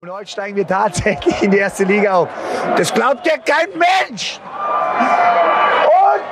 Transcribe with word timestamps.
Und 0.00 0.12
heute 0.12 0.30
steigen 0.30 0.56
wir 0.56 0.64
tatsächlich 0.64 1.42
in 1.42 1.50
die 1.50 1.58
erste 1.58 1.82
Liga 1.84 2.14
auf. 2.14 2.28
Das 2.76 2.94
glaubt 2.94 3.26
ja 3.26 3.32
kein 3.44 3.68
Mensch! 3.70 4.38
Und 5.84 6.22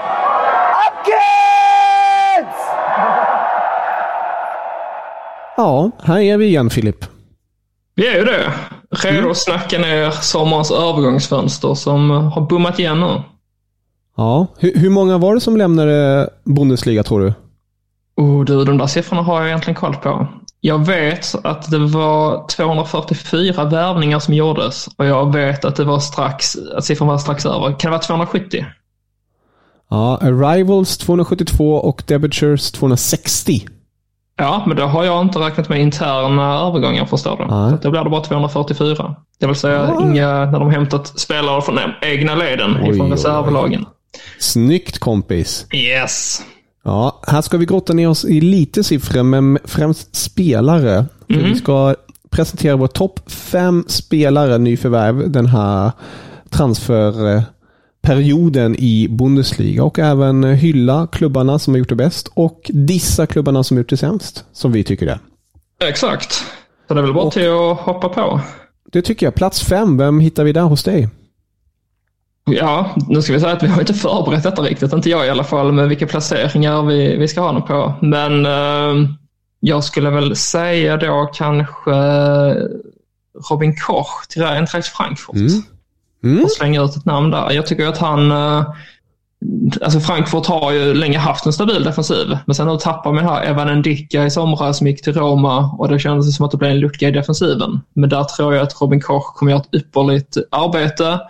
ab 0.87 1.05
geht's! 1.05 2.61
Ja, 5.56 5.91
här 6.02 6.20
är 6.20 6.37
vi 6.39 6.47
igen 6.47 6.70
Filip. 6.70 7.05
Vi 7.95 8.06
är 8.06 8.19
ju 8.19 8.25
det. 8.25 8.52
Redo 8.91 9.30
att 9.30 9.37
snacka 9.37 9.78
ner 9.78 10.11
sommarens 10.11 10.70
övergångsfönster 10.70 11.75
som 11.75 12.11
har 12.11 12.42
bommat 12.42 12.78
igen 12.78 13.01
nu. 13.01 13.23
Ja, 14.17 14.47
hur, 14.59 14.75
hur 14.75 14.91
många 14.91 15.19
var 15.19 15.34
det 15.34 15.41
som 15.41 15.56
lämnade 15.56 16.30
Bundesliga 16.45 17.03
tror 17.03 17.20
du? 17.20 17.33
Oh, 18.17 18.45
du, 18.45 18.64
de 18.64 18.78
där 18.78 18.87
siffrorna 18.87 19.23
har 19.23 19.41
jag 19.41 19.48
egentligen 19.48 19.75
koll 19.75 19.97
på. 19.97 20.28
Jag 20.66 20.87
vet 20.87 21.34
att 21.45 21.70
det 21.70 21.79
var 21.79 22.47
244 22.48 23.65
värvningar 23.65 24.19
som 24.19 24.34
gjordes 24.34 24.89
och 24.97 25.06
jag 25.06 25.33
vet 25.33 25.64
att 25.64 25.77
det 25.77 25.84
var 25.84 25.98
strax, 25.98 26.56
att 26.77 26.84
siffran 26.84 27.09
var 27.09 27.19
strax 27.19 27.47
över. 27.47 27.67
Kan 27.69 27.77
det 27.78 27.89
vara 27.91 27.98
270? 28.03 28.64
Ja, 29.91 30.19
Arrivals 30.22 30.98
272 30.98 31.75
och 31.75 32.03
Debitures 32.06 32.72
260. 32.72 33.67
Ja, 34.37 34.64
men 34.67 34.77
då 34.77 34.84
har 34.84 35.05
jag 35.05 35.22
inte 35.22 35.39
räknat 35.39 35.69
med 35.69 35.81
interna 35.81 36.59
övergångar 36.61 37.05
förstår 37.06 37.37
du. 37.37 37.44
Så 37.48 37.78
Då 37.83 37.91
blir 37.91 38.05
det 38.05 38.11
bara 38.11 38.20
244. 38.22 39.14
Det 39.41 39.47
vill 39.47 39.56
säga 39.56 39.77
Ja. 39.94 40.03
inga 40.03 40.44
när 40.44 40.59
de 40.61 40.70
hämtat 40.70 41.06
spelare 41.20 41.62
från 41.62 41.78
egna 42.03 42.34
leden 42.34 42.77
Oj, 42.83 42.91
ifrån 42.94 43.11
reservlagen. 43.11 43.87
Snyggt 44.39 44.98
kompis. 44.98 45.67
Yes. 45.75 46.42
Ja, 46.87 47.20
här 47.27 47.42
ska 47.42 47.56
vi 47.56 47.67
grotta 47.67 47.92
ner 47.92 48.09
oss 48.09 48.25
i 48.25 48.41
lite 48.41 48.84
siffror, 48.84 49.23
men 49.23 49.59
främst 49.65 50.17
spelare. 50.17 51.06
Mhm. 51.27 51.45
Vi 51.45 51.55
ska 51.55 51.95
presentera 52.31 52.77
vår 52.77 52.87
topp 52.87 53.20
fem 53.31 53.84
spelare 53.89 54.59
nyförvärv 54.59 55.31
den 55.31 55.47
här 55.47 55.91
transferperioden 56.51 58.77
i 58.78 59.09
Bundesliga 59.11 59.84
och 59.84 59.98
även 59.98 60.45
hylla 60.45 61.06
klubbarna 61.12 61.59
som 61.59 61.75
har 61.75 61.78
gjort 61.78 61.89
det 61.89 61.95
bäst 61.95 62.28
och 62.34 62.70
dissa 62.75 63.27
klubbarna 63.27 63.65
som 63.65 63.77
har 63.77 63.81
gjort 63.81 63.91
det 63.91 63.97
sämst, 63.97 64.45
som 64.53 64.73
vi 64.73 64.84
tycker 64.84 65.06
det. 65.06 65.19
Exakt. 65.89 66.33
Så 66.89 66.95
det 66.95 67.00
är 67.00 67.05
väl 67.05 67.15
bara 67.15 67.25
Och- 67.25 67.33
till 67.33 67.48
att 67.50 67.78
hoppa 67.78 68.09
på. 68.09 68.41
Det 68.93 69.03
tycker 69.03 69.27
jag. 69.27 69.34
Plats 69.34 69.62
fem, 69.62 69.97
vem 69.98 70.21
hittar 70.21 70.45
vi 70.45 70.53
där 70.53 70.62
hos 70.62 70.84
dig? 70.84 71.09
Ja, 72.50 72.94
nu 73.08 73.22
ska 73.22 73.33
vi 73.33 73.41
säga 73.41 73.52
att 73.52 73.62
vi 73.62 73.66
har 73.66 73.80
inte 73.80 73.94
förberett 73.94 74.42
detta 74.42 74.62
riktigt, 74.62 74.92
inte 74.92 75.11
jag 75.11 75.27
i 75.27 75.30
alla 75.30 75.44
fall, 75.44 75.72
med 75.72 75.89
vilka 75.89 76.06
placeringar 76.06 76.83
vi, 76.83 77.16
vi 77.16 77.28
ska 77.28 77.41
ha 77.41 77.53
dem 77.53 77.64
på. 77.64 77.94
Men 78.00 78.47
eh, 78.47 79.08
jag 79.61 79.84
skulle 79.84 80.11
väl 80.11 80.36
säga 80.36 80.97
då 80.97 81.30
kanske 81.34 81.91
Robin 83.50 83.77
Koch 83.77 84.27
till 84.28 84.44
Eintracht 84.44 84.86
Frankfurt. 84.86 85.36
Mm. 85.36 85.62
Mm. 86.25 86.44
Och 86.44 86.50
slänga 86.50 86.83
ut 86.83 86.97
ett 86.97 87.05
namn 87.05 87.30
där. 87.30 87.50
Jag 87.50 87.66
tycker 87.66 87.88
att 87.88 87.98
han... 87.98 88.30
eh, 88.30 88.64
Alltså 89.82 90.00
Frankfurt 90.00 90.47
har 90.47 90.72
ju 90.72 90.94
länge 90.94 91.19
haft 91.19 91.47
en 91.47 91.53
stabil 91.53 91.84
defensiv, 91.84 92.38
men 92.47 92.54
sen 92.54 92.66
nu 92.66 92.76
tappar 92.76 93.12
man 93.12 93.25
här 93.25 93.44
Evan 93.44 93.78
Ndicka 93.78 94.25
i 94.25 94.31
somras 94.31 94.78
som 94.78 94.87
gick 94.87 95.03
till 95.03 95.12
Roma 95.12 95.71
och 95.78 95.88
det 95.88 95.98
kändes 95.98 96.37
som 96.37 96.47
att 96.47 96.50
det 96.50 96.56
blev 96.56 96.71
en 96.71 96.81
lucka 96.81 97.09
i 97.09 97.10
defensiven. 97.10 97.81
Men 97.94 98.09
där 98.09 98.25
tror 98.25 98.54
jag 98.54 98.62
att 98.62 98.81
Robin 98.81 99.00
Koch 99.00 99.34
kommer 99.34 99.53
göra 99.53 99.62
ett 99.62 99.75
ypperligt 99.75 100.37
arbete. 100.50 101.21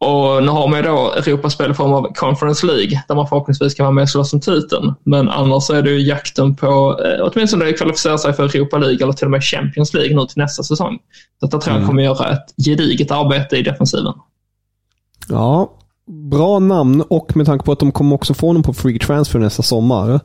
Och 0.00 0.42
nu 0.42 0.48
har 0.48 0.68
man 0.68 0.78
ju 0.78 0.82
då 0.82 1.12
Europaspel 1.12 1.70
i 1.70 1.74
form 1.74 1.92
av 1.92 2.12
Conference 2.14 2.66
League 2.66 3.04
där 3.08 3.14
man 3.14 3.28
förhoppningsvis 3.28 3.74
kan 3.74 3.84
vara 3.84 3.94
med 3.94 4.02
och 4.02 4.08
slåss 4.08 4.32
om 4.32 4.40
titeln. 4.40 4.94
Men 5.04 5.28
annars 5.28 5.70
är 5.70 5.82
det 5.82 5.90
ju 5.90 5.98
jakten 6.08 6.56
på 6.56 7.00
eh, 7.04 7.30
åtminstone 7.32 7.72
kvalificera 7.72 8.18
sig 8.18 8.32
för 8.32 8.44
Europa 8.44 8.78
League 8.78 9.02
eller 9.02 9.12
till 9.12 9.24
och 9.24 9.30
med 9.30 9.44
Champions 9.44 9.94
League 9.94 10.16
nu 10.16 10.26
till 10.26 10.38
nästa 10.38 10.62
säsong. 10.62 10.98
Så 11.40 11.46
att 11.46 11.52
jag 11.52 11.62
tror 11.62 11.76
jag 11.76 11.86
kommer 11.86 12.02
göra 12.02 12.32
ett 12.32 12.54
gediget 12.66 13.10
arbete 13.10 13.56
i 13.56 13.62
defensiven. 13.62 14.12
Ja, 15.28 15.72
bra 16.30 16.58
namn 16.58 17.02
och 17.08 17.36
med 17.36 17.46
tanke 17.46 17.64
på 17.64 17.72
att 17.72 17.80
de 17.80 17.92
kommer 17.92 18.14
också 18.14 18.34
få 18.34 18.46
honom 18.46 18.62
på 18.62 18.74
free 18.74 18.98
transfer 18.98 19.38
nästa 19.38 19.62
sommar. 19.62 20.20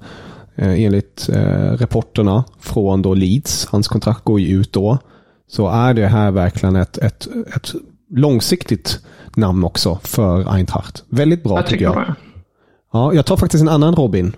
Eh, 0.55 0.83
enligt 0.83 1.29
eh, 1.29 1.77
rapporterna 1.77 2.43
från 2.59 3.01
då 3.01 3.13
Leeds. 3.13 3.67
Hans 3.71 3.87
kontrakt 3.87 4.23
går 4.23 4.39
ju 4.39 4.59
ut 4.59 4.73
då. 4.73 4.97
Så 5.47 5.67
är 5.69 5.93
det 5.93 6.07
här 6.07 6.31
verkligen 6.31 6.75
ett, 6.75 6.97
ett, 6.97 7.27
ett 7.55 7.73
långsiktigt 8.15 8.99
namn 9.35 9.63
också 9.63 9.99
för 10.03 10.53
Eintracht. 10.53 11.03
Väldigt 11.09 11.43
bra 11.43 11.57
Jag 11.57 11.67
tycker 11.67 11.83
jag. 11.85 11.95
det. 11.95 12.15
Ja, 12.93 13.13
jag 13.13 13.25
tar 13.25 13.37
faktiskt 13.37 13.61
en 13.61 13.69
annan 13.69 13.95
Robin. 13.95 14.35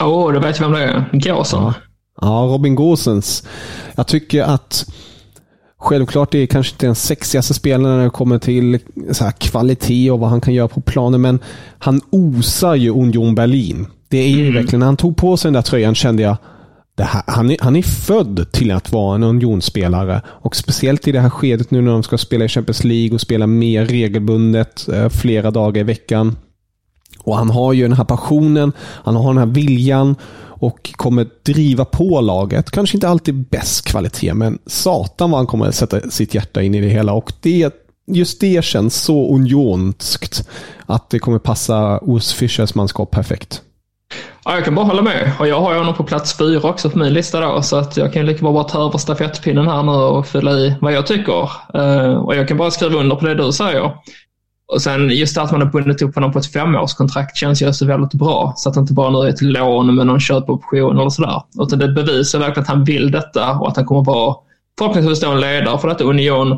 Åh, 0.00 0.08
oh, 0.08 0.32
du 0.32 0.38
vet 0.38 0.60
vem 0.60 0.72
det 0.72 0.82
är. 0.82 1.10
Gåsen. 1.12 1.62
Ja. 1.62 1.74
Ja, 2.20 2.48
Robin 2.50 2.74
Gosens. 2.74 3.46
Jag 3.94 4.06
tycker 4.06 4.42
att 4.42 4.86
självklart 5.78 6.30
det 6.30 6.38
är 6.38 6.46
kanske 6.46 6.74
inte 6.74 6.86
den 6.86 6.94
sexigaste 6.94 7.54
spelaren 7.54 7.96
när 7.96 8.04
det 8.04 8.10
kommer 8.10 8.38
till 8.38 8.78
så 9.12 9.30
kvalitet 9.38 10.10
och 10.10 10.18
vad 10.20 10.30
han 10.30 10.40
kan 10.40 10.54
göra 10.54 10.68
på 10.68 10.80
planen, 10.80 11.20
men 11.20 11.38
han 11.78 12.00
osar 12.10 12.74
ju 12.74 12.90
Union 12.90 13.34
Berlin. 13.34 13.86
Det 14.08 14.18
är 14.18 14.28
ju 14.28 14.52
verkligen, 14.52 14.80
när 14.80 14.86
han 14.86 14.96
tog 14.96 15.16
på 15.16 15.36
sig 15.36 15.48
den 15.48 15.52
där 15.52 15.62
tröjan 15.62 15.94
kände 15.94 16.22
jag 16.22 16.32
det 16.32 16.38
här, 17.04 17.22
han, 17.26 17.50
är, 17.50 17.56
han 17.60 17.76
är 17.76 17.82
född 17.82 18.52
till 18.52 18.70
att 18.70 18.92
vara 18.92 19.14
en 19.14 19.22
Unionsspelare. 19.22 20.22
Och 20.26 20.56
speciellt 20.56 21.08
i 21.08 21.12
det 21.12 21.20
här 21.20 21.30
skedet 21.30 21.70
nu 21.70 21.80
när 21.80 21.92
de 21.92 22.02
ska 22.02 22.18
spela 22.18 22.44
i 22.44 22.48
Champions 22.48 22.84
League 22.84 23.14
och 23.14 23.20
spela 23.20 23.46
mer 23.46 23.84
regelbundet 23.84 24.88
eh, 24.88 25.08
flera 25.08 25.50
dagar 25.50 25.80
i 25.80 25.84
veckan. 25.84 26.36
Och 27.18 27.36
han 27.36 27.50
har 27.50 27.72
ju 27.72 27.82
den 27.82 27.92
här 27.92 28.04
passionen, 28.04 28.72
han 28.78 29.16
har 29.16 29.34
den 29.34 29.38
här 29.38 29.54
viljan 29.54 30.16
och 30.62 30.92
kommer 30.92 31.26
driva 31.42 31.84
på 31.84 32.20
laget. 32.20 32.70
Kanske 32.70 32.96
inte 32.96 33.08
alltid 33.08 33.34
bäst 33.34 33.84
kvalitet, 33.84 34.34
men 34.34 34.58
satan 34.66 35.30
vad 35.30 35.38
han 35.38 35.46
kommer 35.46 35.70
sätta 35.70 36.10
sitt 36.10 36.34
hjärta 36.34 36.62
in 36.62 36.74
i 36.74 36.80
det 36.80 36.88
hela. 36.88 37.12
Och 37.12 37.32
det, 37.40 37.74
just 38.06 38.40
det 38.40 38.64
känns 38.64 38.94
så 38.94 39.34
unionskt 39.34 40.48
att 40.86 41.10
det 41.10 41.18
kommer 41.18 41.38
passa 41.38 42.00
Urs 42.02 42.32
Fischers 42.32 42.74
manskap 42.74 43.10
perfekt. 43.10 43.62
Ja, 44.44 44.54
jag 44.54 44.64
kan 44.64 44.74
bara 44.74 44.86
hålla 44.86 45.02
med. 45.02 45.32
Och 45.38 45.48
jag 45.48 45.60
har 45.60 45.72
ju 45.72 45.78
honom 45.78 45.94
på 45.94 46.04
plats 46.04 46.38
fyra 46.38 46.68
också 46.68 46.90
på 46.90 46.98
min 46.98 47.12
lista 47.12 47.40
då, 47.40 47.62
så 47.62 47.76
att 47.76 47.96
jag 47.96 48.12
kan 48.12 48.26
lika 48.26 48.42
bra 48.42 48.52
bara 48.52 48.64
ta 48.64 48.86
över 48.86 48.98
stafettpinnen 48.98 49.68
här 49.68 49.82
nu 49.82 49.92
och 49.92 50.26
fylla 50.26 50.52
i 50.52 50.74
vad 50.80 50.92
jag 50.92 51.06
tycker. 51.06 51.50
Uh, 51.76 52.14
och 52.14 52.36
jag 52.36 52.48
kan 52.48 52.56
bara 52.56 52.70
skriva 52.70 52.98
under 52.98 53.16
på 53.16 53.26
det 53.26 53.34
du 53.34 53.52
säger. 53.52 53.92
Och 54.66 54.82
sen 54.82 55.10
just 55.10 55.34
det 55.34 55.42
att 55.42 55.52
man 55.52 55.62
har 55.62 55.68
bundit 55.68 56.02
upp 56.02 56.14
honom 56.14 56.32
på 56.32 56.38
ett 56.38 56.52
femårskontrakt 56.52 57.36
känns 57.36 57.62
ju 57.62 57.72
så 57.72 57.86
väldigt 57.86 58.14
bra. 58.14 58.52
Så 58.56 58.68
att 58.68 58.74
det 58.74 58.80
inte 58.80 58.92
bara 58.92 59.10
nu 59.10 59.18
är 59.18 59.28
ett 59.28 59.42
lån 59.42 59.94
med 59.94 60.06
någon 60.06 60.20
köpoption 60.20 60.98
eller 60.98 61.10
sådär. 61.10 61.42
Utan 61.60 61.78
det 61.78 61.88
bevisar 61.88 62.38
verkligen 62.38 62.62
att 62.62 62.68
han 62.68 62.84
vill 62.84 63.10
detta 63.10 63.52
och 63.52 63.68
att 63.68 63.76
han 63.76 63.86
kommer 63.86 64.04
vara 64.04 64.36
förhoppningsvis 64.78 65.20
då 65.20 65.30
en 65.30 65.40
ledare 65.40 65.78
för 65.78 65.88
detta 65.88 66.04
Union. 66.04 66.48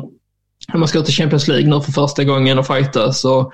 När 0.73 0.79
man 0.79 0.87
ska 0.87 0.99
ut 0.99 1.09
i 1.09 1.11
Champions 1.11 1.47
League 1.47 1.69
nu 1.69 1.81
för 1.81 1.91
första 1.91 2.23
gången 2.23 2.59
och 2.59 2.67
fightas. 2.67 3.25
Och, 3.25 3.53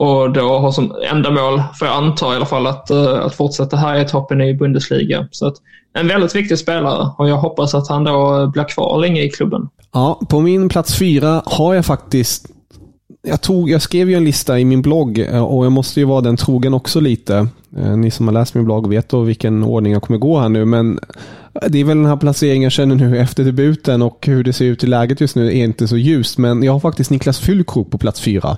och 0.00 0.32
då 0.32 0.58
har 0.58 0.72
som 0.72 0.94
enda 1.12 1.30
mål, 1.30 1.62
får 1.78 1.88
jag 1.88 1.96
anta 1.96 2.32
i 2.32 2.36
alla 2.36 2.46
fall, 2.46 2.66
att, 2.66 2.90
eh, 2.90 3.26
att 3.26 3.34
fortsätta 3.34 3.76
här 3.76 4.00
i 4.00 4.08
toppen 4.08 4.40
i 4.40 4.54
Bundesliga. 4.54 5.28
Så 5.30 5.46
att 5.46 5.54
en 5.92 6.08
väldigt 6.08 6.34
viktig 6.34 6.58
spelare 6.58 7.10
och 7.18 7.28
jag 7.28 7.36
hoppas 7.36 7.74
att 7.74 7.88
han 7.88 8.04
då 8.04 8.40
eh, 8.40 8.50
blir 8.50 8.64
kvar 8.64 9.00
länge 9.00 9.22
i 9.22 9.30
klubben. 9.30 9.68
Ja, 9.92 10.20
på 10.28 10.40
min 10.40 10.68
plats 10.68 10.98
fyra 10.98 11.42
har 11.46 11.74
jag 11.74 11.86
faktiskt 11.86 12.46
jag, 13.22 13.40
tog, 13.40 13.70
jag 13.70 13.82
skrev 13.82 14.10
ju 14.10 14.16
en 14.16 14.24
lista 14.24 14.58
i 14.58 14.64
min 14.64 14.82
blogg 14.82 15.18
eh, 15.18 15.44
och 15.44 15.64
jag 15.64 15.72
måste 15.72 16.00
ju 16.00 16.06
vara 16.06 16.20
den 16.20 16.36
trogen 16.36 16.74
också 16.74 17.00
lite. 17.00 17.48
Ni 17.96 18.10
som 18.10 18.28
har 18.28 18.34
läst 18.34 18.54
min 18.54 18.64
blogg 18.64 18.88
vet 18.88 19.08
då 19.08 19.20
vilken 19.20 19.64
ordning 19.64 19.92
jag 19.92 20.02
kommer 20.02 20.18
gå 20.18 20.38
här 20.38 20.48
nu, 20.48 20.64
men 20.64 21.00
det 21.68 21.80
är 21.80 21.84
väl 21.84 21.96
den 21.96 22.06
här 22.06 22.16
placeringen 22.16 22.62
jag 22.62 22.72
känner 22.72 22.94
nu 22.94 23.18
efter 23.18 23.44
debuten 23.44 24.02
och 24.02 24.26
hur 24.26 24.44
det 24.44 24.52
ser 24.52 24.64
ut 24.64 24.84
i 24.84 24.86
läget 24.86 25.20
just 25.20 25.36
nu 25.36 25.46
är 25.46 25.64
inte 25.64 25.88
så 25.88 25.96
ljust, 25.96 26.38
men 26.38 26.62
jag 26.62 26.72
har 26.72 26.80
faktiskt 26.80 27.10
Niklas 27.10 27.40
Füllkrok 27.40 27.90
på 27.90 27.98
plats 27.98 28.20
fyra. 28.20 28.56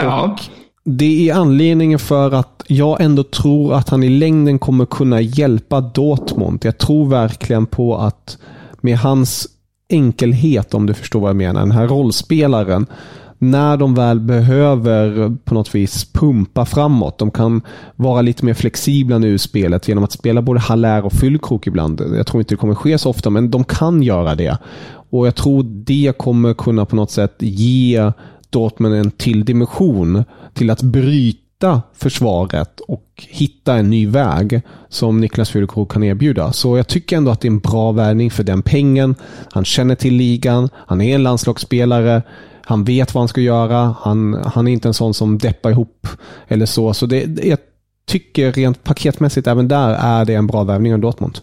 Ja, 0.00 0.36
Det 0.84 1.28
är 1.30 1.34
anledningen 1.34 1.98
för 1.98 2.30
att 2.34 2.62
jag 2.66 3.00
ändå 3.00 3.22
tror 3.22 3.74
att 3.74 3.88
han 3.88 4.02
i 4.02 4.08
längden 4.08 4.58
kommer 4.58 4.86
kunna 4.86 5.20
hjälpa 5.20 5.80
Dortmund. 5.80 6.60
Jag 6.64 6.78
tror 6.78 7.08
verkligen 7.08 7.66
på 7.66 7.96
att 7.96 8.38
med 8.80 8.98
hans 8.98 9.48
enkelhet, 9.88 10.74
om 10.74 10.86
du 10.86 10.94
förstår 10.94 11.20
vad 11.20 11.28
jag 11.28 11.36
menar, 11.36 11.60
den 11.60 11.70
här 11.70 11.88
rollspelaren. 11.88 12.86
när 13.38 13.76
de 13.76 13.94
väl 13.94 14.20
behöver 14.20 15.36
på 15.44 15.54
något 15.54 15.74
vis 15.74 16.12
pumpa 16.12 16.64
framåt. 16.64 17.18
De 17.18 17.30
kan 17.30 17.62
vara 17.96 18.22
lite 18.22 18.44
mer 18.44 18.54
flexibla 18.54 19.18
nu 19.18 19.34
i 19.34 19.38
spelet 19.38 19.88
genom 19.88 20.04
att 20.04 20.12
spela 20.12 20.42
både 20.42 20.60
halär 20.60 21.04
och 21.04 21.12
Fyllkrok 21.12 21.66
ibland. 21.66 22.02
Jag 22.16 22.26
tror 22.26 22.40
inte 22.40 22.54
det 22.54 22.58
kommer 22.58 22.74
ske 22.74 22.98
så 22.98 23.10
ofta, 23.10 23.30
men 23.30 23.50
de 23.50 23.64
kan 23.64 24.02
göra 24.02 24.34
det. 24.34 24.58
Och 25.10 25.26
jag 25.26 25.34
tror 25.34 25.62
det 25.62 26.12
kommer 26.18 26.54
kunna 26.54 26.84
på 26.84 26.96
något 26.96 27.10
sätt 27.10 27.34
ge 27.38 28.12
Dortmund 28.54 28.94
en 28.94 29.10
till 29.10 29.44
dimension 29.44 30.24
till 30.54 30.70
att 30.70 30.82
bryta 30.82 31.82
försvaret 31.94 32.80
och 32.80 33.04
hitta 33.16 33.74
en 33.74 33.90
ny 33.90 34.06
väg 34.06 34.62
som 34.88 35.20
Niklas 35.20 35.50
Füllkrog 35.50 35.90
kan 35.90 36.02
erbjuda. 36.02 36.52
Så 36.52 36.76
jag 36.76 36.88
tycker 36.88 37.16
ändå 37.16 37.30
att 37.30 37.40
det 37.40 37.48
är 37.48 37.52
en 37.52 37.58
bra 37.58 37.92
värvning 37.92 38.30
för 38.30 38.42
den 38.42 38.62
pengen. 38.62 39.14
Han 39.52 39.64
känner 39.64 39.94
till 39.94 40.14
ligan, 40.14 40.68
han 40.74 41.00
är 41.00 41.14
en 41.14 41.22
landslagsspelare, 41.22 42.22
han 42.64 42.84
vet 42.84 43.14
vad 43.14 43.20
han 43.20 43.28
ska 43.28 43.40
göra, 43.40 43.94
han, 44.00 44.34
han 44.44 44.68
är 44.68 44.72
inte 44.72 44.88
en 44.88 44.94
sån 44.94 45.14
som 45.14 45.38
deppar 45.38 45.70
ihop 45.70 46.08
eller 46.48 46.66
så. 46.66 46.94
Så 46.94 47.06
det, 47.06 47.44
jag 47.44 47.58
tycker 48.06 48.52
rent 48.52 48.84
paketmässigt 48.84 49.46
även 49.46 49.68
där 49.68 49.94
är 49.94 50.24
det 50.24 50.34
en 50.34 50.46
bra 50.46 50.64
värvning 50.64 50.94
av 50.94 51.00
Dortmund. 51.00 51.38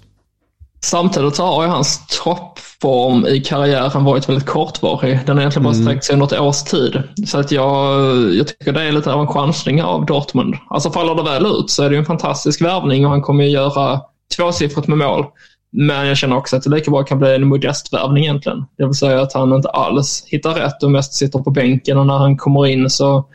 Samtidigt 0.83 1.37
har 1.37 1.63
ju 1.63 1.69
hans 1.69 2.23
topp 2.23 2.59
toppform 2.81 3.25
i 3.25 3.39
karriären 3.39 4.03
varit 4.03 4.29
väldigt 4.29 4.45
kortvarig. 4.45 5.19
Den 5.25 5.37
har 5.37 5.41
egentligen 5.41 5.63
bara 5.63 5.73
mm. 5.73 5.85
sträckt 5.85 6.03
sig 6.03 6.17
något 6.17 6.33
års 6.33 6.63
tid. 6.63 7.03
Så 7.27 7.39
att 7.39 7.51
jag, 7.51 7.95
jag 8.33 8.47
tycker 8.47 8.71
det 8.71 8.81
är 8.81 8.91
lite 8.91 9.13
av 9.13 9.21
en 9.21 9.27
chansning 9.27 9.83
av 9.83 10.05
Dortmund. 10.05 10.55
Alltså 10.69 10.91
faller 10.91 11.15
det 11.15 11.23
väl 11.23 11.45
ut 11.45 11.69
så 11.69 11.83
är 11.83 11.89
det 11.89 11.97
en 11.97 12.05
fantastisk 12.05 12.61
värvning 12.61 13.05
och 13.05 13.11
han 13.11 13.21
kommer 13.21 13.43
ju 13.43 13.49
göra 13.49 14.01
tvåsiffrigt 14.37 14.87
med 14.87 14.97
mål. 14.97 15.25
Men 15.71 16.07
jag 16.07 16.17
känner 16.17 16.37
också 16.37 16.55
att 16.55 16.63
det 16.63 16.69
lika 16.69 16.91
bra 16.91 17.03
kan 17.03 17.19
bli 17.19 17.35
en 17.35 17.47
modest 17.47 17.93
värvning 17.93 18.23
egentligen. 18.23 18.65
Det 18.77 18.85
vill 18.85 18.93
säga 18.93 19.21
att 19.21 19.33
han 19.33 19.53
inte 19.53 19.69
alls 19.69 20.23
hittar 20.27 20.53
rätt 20.53 20.83
och 20.83 20.91
mest 20.91 21.13
sitter 21.13 21.39
på 21.39 21.51
bänken 21.51 21.97
och 21.97 22.07
när 22.07 22.17
han 22.17 22.37
kommer 22.37 22.67
in 22.67 22.89
så, 22.89 23.25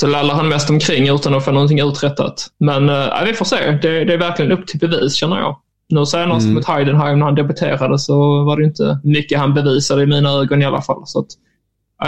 så 0.00 0.06
lallar 0.06 0.34
han 0.34 0.48
mest 0.48 0.70
omkring 0.70 1.08
utan 1.08 1.34
att 1.34 1.44
få 1.44 1.50
någonting 1.50 1.80
uträttat. 1.80 2.46
Men 2.58 2.88
äh, 2.88 3.24
vi 3.24 3.34
får 3.34 3.44
se. 3.44 3.70
Det, 3.82 4.04
det 4.04 4.14
är 4.14 4.18
verkligen 4.18 4.52
upp 4.52 4.66
till 4.66 4.80
bevis 4.80 5.14
känner 5.14 5.36
jag. 5.36 5.56
Nu 5.90 6.06
senast 6.06 6.44
mm. 6.44 6.54
mot 6.54 6.64
Heidenheim 6.64 7.18
när 7.18 7.26
han 7.26 7.34
debuterade 7.34 7.98
så 7.98 8.44
var 8.44 8.56
det 8.56 8.64
inte 8.64 9.00
mycket 9.04 9.38
han 9.38 9.54
bevisade 9.54 10.02
i 10.02 10.06
mina 10.06 10.30
ögon 10.30 10.62
i 10.62 10.64
alla 10.64 10.82
fall. 10.82 11.02
Så 11.04 11.18
att, 11.18 11.26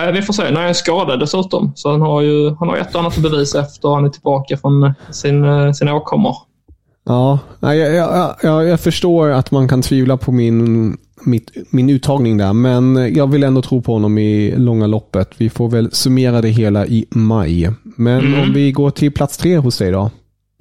äh, 0.06 0.12
vi 0.12 0.22
får 0.22 0.32
se. 0.32 0.42
När 0.42 0.60
han 0.60 0.70
är 0.70 0.72
skadad 0.72 1.20
dessutom. 1.20 1.72
Så 1.74 1.90
han 1.90 2.00
har 2.00 2.20
ju 2.20 2.54
han 2.54 2.68
har 2.68 2.76
ett 2.76 2.94
och 2.94 3.00
annat 3.00 3.16
att 3.16 3.22
bevisa 3.22 3.60
efter 3.60 3.88
han 3.88 4.04
är 4.04 4.08
tillbaka 4.08 4.56
från 4.56 4.94
sin, 5.10 5.44
eh, 5.44 5.72
sina 5.72 5.94
åkommor. 5.94 6.36
Ja, 7.04 7.38
jag, 7.60 7.76
jag, 7.76 8.34
jag, 8.42 8.64
jag, 8.68 8.80
förstår 8.80 9.28
att 9.28 9.50
man 9.50 9.68
kan 9.68 9.82
tvivla 9.82 10.16
på 10.16 10.32
min, 10.32 10.96
mitt, 11.24 11.50
min 11.70 11.90
uttagning 11.90 12.36
där, 12.36 12.52
men 12.52 13.14
jag 13.14 13.26
vill 13.26 13.42
ändå 13.42 13.62
tro 13.62 13.82
på 13.82 13.92
honom 13.92 14.18
i 14.18 14.54
långa 14.56 14.86
loppet. 14.86 15.30
Vi 15.36 15.50
får 15.50 15.68
väl 15.68 15.92
summera 15.92 16.40
det 16.40 16.48
hela 16.48 16.86
i 16.86 17.06
maj. 17.10 17.70
Men 17.82 18.18
mm. 18.18 18.40
om 18.40 18.52
vi 18.52 18.72
går 18.72 18.90
till 18.90 19.12
plats 19.12 19.36
tre 19.36 19.56
hos 19.56 19.78
dig 19.78 19.90
då? 19.90 20.10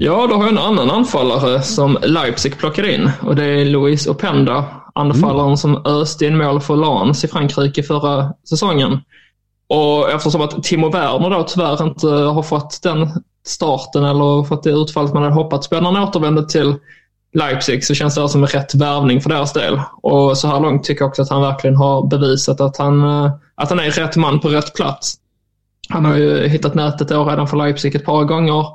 Ja, 0.03 0.27
då 0.27 0.35
har 0.35 0.43
jag 0.43 0.51
en 0.51 0.57
annan 0.57 0.91
anfallare 0.91 1.61
som 1.61 1.97
Leipzig 2.01 2.57
plockade 2.57 2.93
in 2.93 3.11
och 3.21 3.35
det 3.35 3.45
är 3.45 3.65
Luis 3.65 4.07
Openda. 4.07 4.65
Anfallaren 4.95 5.45
mm. 5.45 5.57
som 5.57 5.85
öste 5.85 6.25
in 6.25 6.37
mål 6.37 6.61
för 6.61 6.75
Lans 6.75 7.23
i 7.23 7.27
Frankrike 7.27 7.83
förra 7.83 8.33
säsongen. 8.49 8.99
Och 9.67 10.11
eftersom 10.11 10.41
att 10.41 10.63
Timo 10.63 10.89
Werner 10.89 11.29
då 11.29 11.43
tyvärr 11.43 11.83
inte 11.83 12.07
har 12.07 12.43
fått 12.43 12.79
den 12.83 13.09
starten 13.45 14.05
eller 14.05 14.43
fått 14.43 14.63
det 14.63 14.69
utfallet 14.69 15.13
man 15.13 15.23
hade 15.23 15.35
hoppats 15.35 15.69
på 15.69 15.75
när 15.75 15.91
han 15.91 16.03
återvände 16.03 16.47
till 16.47 16.75
Leipzig 17.33 17.85
så 17.85 17.93
känns 17.93 18.15
det 18.15 18.29
som 18.29 18.43
en 18.43 18.49
rätt 18.49 18.75
värvning 18.75 19.21
för 19.21 19.29
deras 19.29 19.53
del. 19.53 19.81
Och 20.01 20.37
så 20.37 20.47
här 20.47 20.59
långt 20.59 20.83
tycker 20.83 21.01
jag 21.01 21.09
också 21.09 21.21
att 21.21 21.29
han 21.29 21.41
verkligen 21.41 21.75
har 21.75 22.07
bevisat 22.07 22.61
att 22.61 22.77
han, 22.77 23.03
eh, 23.03 23.31
att 23.55 23.69
han 23.69 23.79
är 23.79 23.91
rätt 23.91 24.15
man 24.15 24.39
på 24.39 24.49
rätt 24.49 24.75
plats. 24.75 25.17
Han 25.89 26.05
har 26.05 26.15
ju 26.15 26.47
hittat 26.47 26.75
nätet 26.75 27.07
då 27.07 27.25
redan 27.25 27.47
för 27.47 27.57
Leipzig 27.57 27.95
ett 27.95 28.05
par 28.05 28.23
gånger 28.23 28.65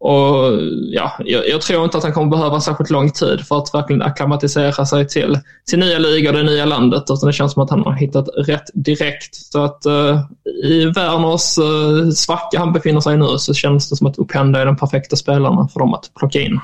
och 0.00 0.58
ja, 0.92 1.12
jag, 1.24 1.48
jag, 1.48 1.60
tror 1.60 1.84
inte 1.84 1.98
att 1.98 2.04
han 2.04 2.12
kommer 2.12 2.30
behöva 2.30 2.60
särskilt 2.60 2.90
lång 2.90 3.10
tid 3.10 3.40
för 3.40 3.58
att 3.58 3.74
verkligen 3.74 4.02
akklimatisera 4.02 4.86
sig 4.86 5.08
till 5.08 5.38
sin 5.70 5.80
nya 5.80 5.98
liga 5.98 6.30
och 6.30 6.36
det 6.36 6.42
nya 6.42 6.64
landet. 6.64 7.02
Utan 7.10 7.26
det 7.26 7.32
känns 7.32 7.52
som 7.52 7.62
att 7.62 7.70
han 7.70 7.84
har 7.84 7.92
hittat 7.92 8.28
rätt 8.36 8.70
direkt. 8.74 9.34
Så 9.34 9.64
att 9.64 9.86
uh, 9.86 10.20
i 10.64 10.84
Werners 10.84 11.58
uh, 11.58 12.10
svacka 12.10 12.58
han 12.58 12.72
befinner 12.72 13.00
sig 13.00 13.16
nu 13.16 13.26
så 13.38 13.54
känns 13.54 13.90
det 13.90 13.96
som 13.96 14.06
att 14.06 14.18
Openda 14.18 14.60
är 14.60 14.66
den 14.66 14.76
perfekta 14.76 15.16
spelaren 15.16 15.68
för 15.68 15.80
dem 15.80 15.94
att 15.94 16.10
plocka 16.18 16.40
in. 16.40 16.60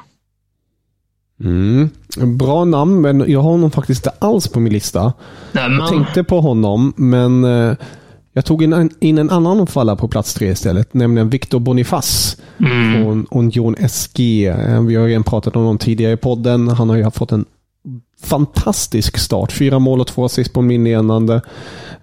Mm. 1.41 1.91
Bra 2.39 2.65
namn, 2.65 3.01
men 3.01 3.25
jag 3.31 3.41
har 3.41 3.51
honom 3.51 3.71
faktiskt 3.71 4.07
inte 4.07 4.17
alls 4.19 4.49
på 4.49 4.61
min 4.61 4.73
lista. 4.73 5.13
Nej, 5.53 5.71
jag 5.71 5.89
tänkte 5.89 6.25
på 6.25 6.41
honom, 6.41 6.93
men 6.97 7.45
uh, 7.45 7.77
jag 8.37 8.45
tog 8.45 8.63
in, 8.63 8.91
in 9.01 9.19
en 9.19 9.31
annan 9.31 9.61
anfallare 9.61 9.97
på 9.97 10.09
plats 10.09 10.35
tre 10.35 10.51
istället, 10.51 10.95
nämligen 10.95 11.31
Victor 11.31 11.59
Bonifaz 11.59 12.37
mm. 12.59 12.95
från 12.95 13.27
Union 13.31 13.77
SG. 13.89 14.47
Eh, 14.47 14.83
vi 14.83 14.95
har 14.95 15.07
redan 15.07 15.23
pratat 15.23 15.57
om 15.57 15.63
honom 15.63 15.79
tidigare 15.79 16.13
i 16.13 16.17
podden. 16.17 16.69
Han 16.69 16.89
har 16.89 16.97
ju 16.97 17.11
fått 17.11 17.33
en 17.33 17.45
fantastisk 18.23 19.19
start. 19.19 19.53
Fyra 19.53 19.79
mål 19.79 20.01
och 20.01 20.07
två 20.07 20.25
assist 20.25 20.53
på 20.53 20.73
inledande 20.73 21.41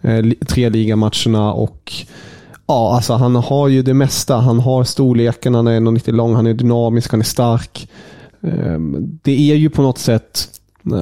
eh, 0.01 0.25
tre 0.47 0.69
ligamatcherna 0.69 1.53
och 1.53 1.93
ja, 2.67 2.95
alltså 2.95 3.13
han 3.13 3.35
har 3.35 3.67
ju 3.67 3.81
det 3.81 3.93
mesta. 3.93 4.37
Han 4.37 4.59
har 4.59 4.83
storleken, 4.83 5.55
han 5.55 5.67
är 5.67 5.79
1,90 5.79 6.11
lång, 6.11 6.35
han 6.35 6.47
är 6.47 6.53
dynamisk, 6.53 7.11
han 7.11 7.19
är 7.19 7.25
stark. 7.25 7.89
Ehm, 8.43 9.19
det 9.23 9.51
är 9.51 9.55
ju 9.55 9.69
på 9.69 9.81
något 9.81 9.97
sätt, 9.97 10.47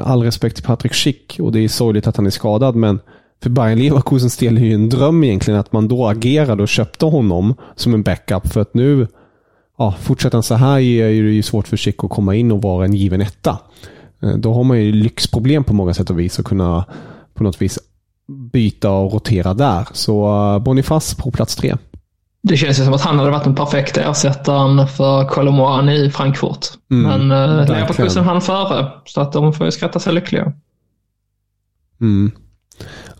all 0.04 0.24
respekt 0.24 0.56
till 0.56 0.66
Patrik 0.66 0.94
Schick 0.94 1.38
och 1.40 1.52
det 1.52 1.60
är 1.60 1.68
sorgligt 1.68 2.08
att 2.08 2.18
han 2.18 2.26
är 2.26 2.30
skadad, 2.30 2.76
men 2.76 3.00
för 3.42 3.50
Bayern 3.50 3.80
Leverkusens 3.80 4.38
del 4.38 4.58
är 4.58 4.62
ju 4.62 4.74
en 4.74 4.90
dröm 4.90 5.24
egentligen 5.24 5.60
att 5.60 5.74
man 5.74 5.88
då 5.88 6.08
agerade 6.08 6.64
och 6.64 6.70
köpte 6.70 7.06
honom 7.06 7.56
som 7.76 7.94
en 7.94 8.04
backup. 8.04 8.48
För 8.48 8.62
att 8.62 8.74
nu, 8.74 9.08
ja, 9.78 9.96
fortsätter 10.00 10.36
han 10.36 10.44
så 10.44 10.56
här 10.56 10.80
är 10.80 11.24
det 11.24 11.32
ju 11.32 11.44
svårt 11.44 11.68
för 11.68 11.78
Chic 11.78 11.96
att 11.98 12.10
komma 12.10 12.36
in 12.36 12.52
och 12.52 12.62
vara 12.62 12.86
en 12.86 12.94
given 12.94 13.22
etta. 13.22 13.58
Eh, 14.24 14.30
då 14.30 14.54
har 14.54 14.64
man 14.64 14.82
ju 14.82 14.92
lyxproblem 14.92 15.64
på 15.64 15.74
många 15.74 15.94
sätt 15.94 16.10
och 16.10 16.20
vis 16.20 16.40
att 16.40 16.46
kunna 16.46 16.86
på 17.34 17.44
något 17.44 17.62
vis 17.62 17.80
byta 18.52 18.90
och 18.90 19.14
rotera 19.14 19.54
där. 19.54 19.88
Så 19.94 20.28
uh, 20.54 20.60
Boniface 20.60 21.16
på 21.16 21.32
plats 21.32 21.56
tre. 21.56 21.76
Det 22.44 22.58
känns 22.58 22.80
ju 22.80 22.84
som 22.84 22.94
att 22.94 23.02
han 23.02 23.20
hade 23.20 23.32
varit 23.32 23.44
den 23.44 23.56
perfekta 23.56 24.02
ersättaren 24.12 24.88
för 24.88 25.28
Colomboani 25.28 26.06
i 26.06 26.12
Frankfurt. 26.12 26.68
Mm, 26.92 27.28
Men 27.28 27.50
uh, 27.50 27.68
Leverkusen 27.68 28.24
hann 28.24 28.42
före, 28.42 28.92
så 29.06 29.22
att 29.22 29.34
de 29.34 29.54
får 29.54 29.66
ju 29.66 29.72
skratta 29.72 30.00
sig 30.00 30.14
lyckliga. 30.14 30.54
Mm. 32.02 32.32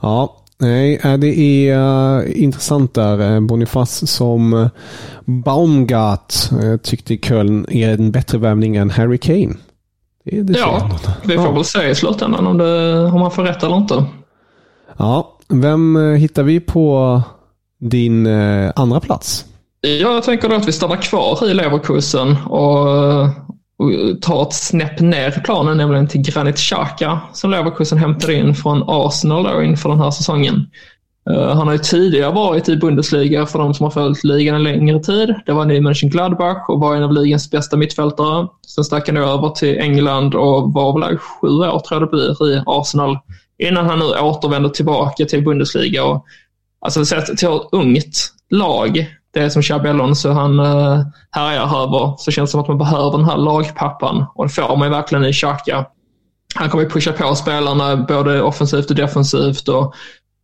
Ja, 0.02 0.38
nej, 0.58 1.00
äh, 1.04 1.18
det 1.18 1.40
är 1.40 1.78
uh, 1.78 2.44
intressant 2.44 2.94
där. 2.94 3.36
Äh, 3.36 3.40
Boniface 3.40 4.08
som 4.08 4.70
Baumgart 5.26 6.34
tyckte 6.84 7.18
Köln 7.18 7.66
är 7.70 7.90
en 7.90 8.12
bättre 8.12 8.38
värvning 8.38 8.76
än 8.76 8.90
Harry 8.90 9.18
Kane. 9.18 9.54
Det, 10.26 10.42
det 10.42 10.60
ja, 10.60 10.90
vi 11.24 11.36
får 11.36 11.46
ja. 11.46 11.52
väl 11.52 11.64
se 11.64 11.90
i 11.90 11.96
slutändan 11.96 12.48
om, 12.48 12.58
det, 12.58 13.04
om 13.06 13.22
han 13.22 13.32
får 13.32 13.44
rätt 13.44 13.64
eller 13.64 13.78
inte. 13.78 14.06
Ja, 14.98 15.38
vem 15.48 16.16
hittar 16.16 16.44
vi 16.44 16.60
på 16.60 17.22
din 17.80 18.28
andra 18.76 19.00
plats? 19.00 19.46
Ja, 19.82 19.90
jag 19.90 20.24
tänker 20.24 20.50
då 20.50 20.56
att 20.56 20.68
vi 20.68 20.72
stannar 20.72 20.96
kvar 20.96 21.50
i 21.50 21.54
Leverkusen 21.54 22.38
och 22.48 22.88
och 23.82 24.22
tar 24.22 24.42
ett 24.42 24.54
snäpp 24.54 25.00
ner 25.00 25.38
i 25.38 25.42
planen, 25.42 25.78
nämligen 25.78 26.08
till 26.08 26.22
Granit 26.22 26.58
Xhaka 26.58 27.20
som 27.34 27.52
Leverkusen 27.52 27.98
hämtade 27.98 28.34
in 28.34 28.56
från 28.56 28.84
Arsenal 28.88 29.44
då 29.44 29.64
inför 29.64 29.90
den 29.90 30.00
här 30.00 30.12
säsongen. 30.12 30.68
Eh, 31.30 31.56
han 31.56 31.68
har 31.68 31.74
ju 31.74 31.80
tidigare 31.80 32.34
varit 32.34 32.70
i 32.70 32.78
Bundesliga 32.78 33.46
för 33.46 33.60
de 33.60 33.74
som 33.74 33.84
har 33.84 33.92
följt 33.92 34.24
ligan 34.24 34.56
en 34.56 34.64
längre 34.64 35.00
tid. 35.00 35.36
Det 35.46 35.52
var 35.52 35.60
han 35.60 35.72
i 35.72 35.82
Mönchengladbach 35.82 36.70
och 36.70 36.80
var 36.80 36.96
en 36.96 37.04
av 37.04 37.14
ligans 37.14 37.52
bästa 37.52 37.78
mittfältare. 37.78 38.48
Sen 38.68 38.84
stack 38.84 39.08
han 39.08 39.18
över 39.18 39.50
till 39.50 39.80
England 39.80 40.36
och 40.36 40.74
var 40.74 41.00
väl 41.00 41.18
sju 41.18 41.48
år 41.48 41.80
tror 41.80 42.02
jag 42.02 42.02
det 42.02 42.08
blir 42.12 42.54
i 42.54 42.64
Arsenal 42.66 43.18
innan 43.58 43.86
han 43.86 44.00
nu 44.00 44.06
återvänder 44.06 44.70
tillbaka 44.70 45.26
till 45.26 45.44
Bundesliga. 45.44 46.04
Och, 46.04 46.26
alltså 46.80 47.06
sett 47.06 47.38
till 47.38 47.48
ett 47.48 47.62
ungt 47.72 48.34
lag 48.50 49.08
det 49.34 49.40
är 49.40 49.50
som 49.50 49.62
Xabi 49.62 49.90
Alonso 49.90 50.30
han 50.30 50.60
eh, 50.60 51.02
härjar 51.32 51.84
över 51.84 52.14
så 52.18 52.32
känns 52.32 52.50
det 52.50 52.52
som 52.52 52.62
att 52.62 52.68
man 52.68 52.78
behöver 52.78 53.18
den 53.18 53.26
här 53.26 53.38
lagpappan 53.38 54.26
och 54.36 54.46
det 54.46 54.54
får 54.54 54.78
man 54.78 54.88
ju 54.88 54.94
verkligen 54.94 55.26
i 55.26 55.34
Xhaka. 55.34 55.86
Han 56.56 56.70
kommer 56.70 56.84
ju 56.84 56.90
pusha 56.90 57.12
på 57.12 57.36
spelarna 57.36 57.96
både 57.98 58.42
offensivt 58.42 58.90
och 58.90 58.96
defensivt 58.96 59.68
och, 59.68 59.94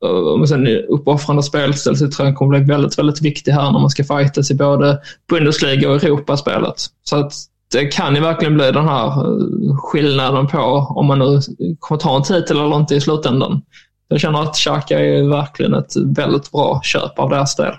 eh, 0.03 0.09
och 0.09 0.49
sen 0.49 0.67
uppoffrande 0.67 1.43
spelstil 1.43 1.97
så 1.97 2.09
tror 2.09 2.27
jag 2.27 2.37
kommer 2.37 2.59
bli 2.59 2.73
väldigt, 2.73 2.99
väldigt 2.99 3.21
viktig 3.21 3.51
här 3.51 3.71
när 3.71 3.79
man 3.79 3.89
ska 3.89 4.03
fightas 4.03 4.51
i 4.51 4.55
både 4.55 4.99
Bundesliga 5.29 5.89
och 5.89 6.03
Europaspelet. 6.03 6.85
Så 7.03 7.15
att 7.15 7.33
det 7.71 7.85
kan 7.85 8.15
ju 8.15 8.21
verkligen 8.21 8.55
bli 8.55 8.71
den 8.71 8.87
här 8.87 9.07
eh, 9.07 9.77
skillnaden 9.77 10.47
på 10.47 10.59
om 10.89 11.05
man 11.05 11.19
nu 11.19 11.39
kommer 11.79 11.99
ta 11.99 12.15
en 12.15 12.23
titel 12.23 12.57
eller 12.57 12.75
inte 12.75 12.95
i 12.95 13.01
slutändan. 13.01 13.61
Jag 14.07 14.19
känner 14.19 14.41
att 14.41 14.55
Xhaka 14.55 14.99
är 14.99 15.29
verkligen 15.29 15.73
ett 15.73 15.95
väldigt 15.95 16.51
bra 16.51 16.81
köp 16.83 17.19
av 17.19 17.29
deras 17.29 17.55
del. 17.55 17.73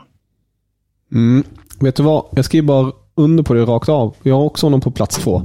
Mm. 1.12 1.44
Vet 1.80 1.96
du 1.96 2.02
vad? 2.02 2.24
Jag 2.30 2.44
skriver 2.44 2.66
bara 2.66 2.92
under 3.14 3.42
på 3.42 3.54
det 3.54 3.64
rakt 3.64 3.88
av. 3.88 4.14
Jag 4.22 4.34
har 4.34 4.44
också 4.44 4.66
honom 4.66 4.80
på 4.80 4.90
plats 4.90 5.16
två. 5.16 5.42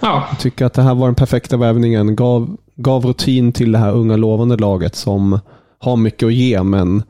Ja. 0.00 0.26
Jag 0.30 0.38
tycker 0.38 0.64
att 0.64 0.74
det 0.74 0.82
här 0.82 0.94
var 0.94 1.06
den 1.06 1.14
perfekta 1.14 1.56
vävningen. 1.56 2.16
Gav, 2.16 2.56
gav 2.76 3.06
rutin 3.06 3.52
till 3.52 3.72
det 3.72 3.78
här 3.78 3.92
unga 3.92 4.16
lovande 4.16 4.56
laget 4.56 4.94
som 4.94 5.40
har 5.78 5.96
mycket 5.96 6.26
att 6.26 6.34
ge 6.34 6.62
men 6.62 7.02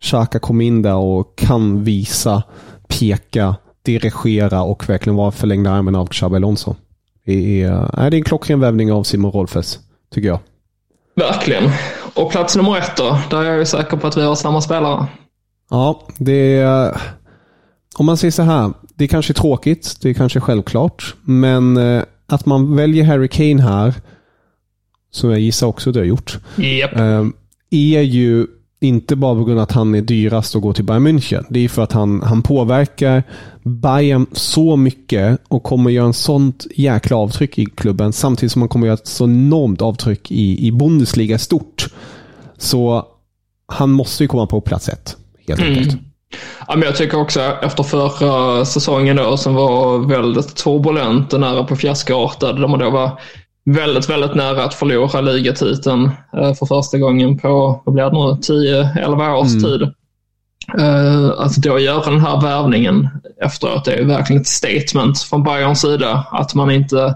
Xhaka 0.00 0.38
kom 0.38 0.60
in 0.60 0.82
där 0.82 0.94
och 0.94 1.38
kan 1.38 1.84
visa, 1.84 2.42
peka, 2.88 3.56
dirigera 3.82 4.62
och 4.62 4.88
verkligen 4.88 5.16
vara 5.16 5.30
förlängda 5.30 5.70
armen 5.70 5.94
av 5.94 6.06
Xabi 6.06 6.36
Alonso. 6.36 6.74
Det 7.26 7.62
är, 7.62 7.98
är 7.98 8.10
det 8.10 8.16
en 8.16 8.24
klockren 8.24 8.60
vävning 8.60 8.92
av 8.92 9.02
Simon 9.02 9.32
Rolfes, 9.32 9.78
tycker 10.14 10.28
jag. 10.28 10.38
Verkligen. 11.16 11.70
Och 12.14 12.30
plats 12.30 12.56
nummer 12.56 12.78
ett 12.78 12.96
då, 12.96 13.18
där 13.30 13.40
är 13.40 13.44
jag 13.44 13.58
ju 13.58 13.66
säker 13.66 13.96
på 13.96 14.06
att 14.06 14.16
vi 14.16 14.22
har 14.22 14.34
samma 14.34 14.60
spelare. 14.60 15.06
Ja, 15.70 16.00
det 16.18 16.58
är... 16.58 17.00
Om 17.94 18.06
man 18.06 18.16
säger 18.16 18.32
så 18.32 18.42
här, 18.42 18.72
det 18.94 19.04
är 19.04 19.08
kanske 19.08 19.32
tråkigt, 19.32 19.96
det 20.00 20.10
är 20.10 20.14
kanske 20.14 20.40
självklart, 20.40 21.14
men 21.22 21.76
eh, 21.76 22.02
att 22.26 22.46
man 22.46 22.76
väljer 22.76 23.04
Harry 23.04 23.28
Kane 23.28 23.62
här, 23.62 23.94
som 25.10 25.30
jag 25.30 25.40
gissar 25.40 25.66
också 25.66 25.92
du 25.92 25.98
har 25.98 26.06
gjort, 26.06 26.38
yep. 26.58 26.90
är 27.70 28.00
ju 28.00 28.46
inte 28.80 29.16
bara 29.16 29.34
på 29.34 29.44
grund 29.44 29.58
av 29.58 29.62
att 29.62 29.72
han 29.72 29.94
är 29.94 30.02
dyrast 30.02 30.56
att 30.56 30.62
gå 30.62 30.72
till 30.72 30.84
Bayern 30.84 31.06
München. 31.06 31.44
Det 31.48 31.60
är 31.60 31.68
för 31.68 31.82
att 31.82 31.92
han, 31.92 32.22
han 32.22 32.42
påverkar 32.42 33.22
Bayern 33.62 34.26
så 34.32 34.76
mycket 34.76 35.40
och 35.48 35.62
kommer 35.62 35.90
göra 35.90 36.06
en 36.06 36.12
sånt 36.12 36.66
jäkla 36.74 37.16
avtryck 37.16 37.58
i 37.58 37.66
klubben 37.66 38.12
samtidigt 38.12 38.52
som 38.52 38.62
han 38.62 38.68
kommer 38.68 38.86
göra 38.86 38.94
ett 38.94 39.06
så 39.06 39.24
enormt 39.24 39.82
avtryck 39.82 40.30
i, 40.30 40.66
i 40.66 40.72
Bundesliga 40.72 41.38
stort. 41.38 41.88
Så 42.58 43.06
han 43.66 43.90
måste 43.90 44.24
ju 44.24 44.28
komma 44.28 44.46
på 44.46 44.60
plats 44.60 44.88
ett, 44.88 45.16
helt 45.48 45.60
mm. 45.60 45.98
Ja, 46.68 46.76
men 46.76 46.82
jag 46.82 46.96
tycker 46.96 47.20
också 47.20 47.40
efter 47.40 47.82
förra 47.82 48.64
säsongen 48.64 49.16
då, 49.16 49.36
som 49.36 49.54
var 49.54 49.98
väldigt 49.98 50.56
turbulent 50.56 51.32
och 51.32 51.40
nära 51.40 51.64
på 51.64 51.76
fiaskoartad, 51.76 52.60
där 52.60 52.68
man 52.68 52.78
då 52.78 52.90
var 52.90 53.20
väldigt, 53.64 54.10
väldigt 54.10 54.34
nära 54.34 54.64
att 54.64 54.74
förlora 54.74 55.20
ligatiteln 55.20 56.10
eh, 56.36 56.54
för 56.54 56.66
första 56.66 56.98
gången 56.98 57.38
på, 57.38 57.82
vad 57.84 57.94
blir 57.94 58.04
det 58.04 58.10
nu, 58.10 59.04
10-11 59.06 59.34
års 59.34 59.52
mm. 59.52 59.62
tid. 59.62 59.94
Uh, 60.78 61.30
att 61.38 61.56
då 61.56 61.78
göra 61.78 62.10
den 62.10 62.20
här 62.20 62.40
värvningen 62.40 63.08
efteråt 63.40 63.88
är 63.88 64.04
verkligen 64.04 64.42
ett 64.42 64.48
statement 64.48 65.18
från 65.18 65.42
Bayerns 65.42 65.80
sida. 65.80 66.26
Att 66.30 66.54
man 66.54 66.70
inte 66.70 67.14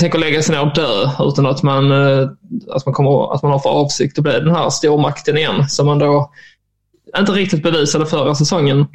tänker 0.00 0.18
lägga 0.18 0.42
sig 0.42 0.56
ner 0.56 0.62
och 0.62 0.74
dö 0.74 1.10
utan 1.20 1.46
att 1.46 1.62
man, 1.62 1.92
uh, 1.92 2.28
att 2.70 2.86
man, 2.86 2.94
kommer, 2.94 3.34
att 3.34 3.42
man 3.42 3.52
har 3.52 3.58
för 3.58 3.70
avsikt 3.70 4.18
att 4.18 4.24
bli 4.24 4.32
den 4.32 4.54
här 4.54 4.70
stormakten 4.70 5.36
igen 5.36 5.68
som 5.68 5.86
man 5.86 5.98
då 5.98 6.30
inte 7.20 7.32
riktigt 7.32 7.62
bevisade 7.62 8.06
förra 8.06 8.34
säsongen. 8.34 8.86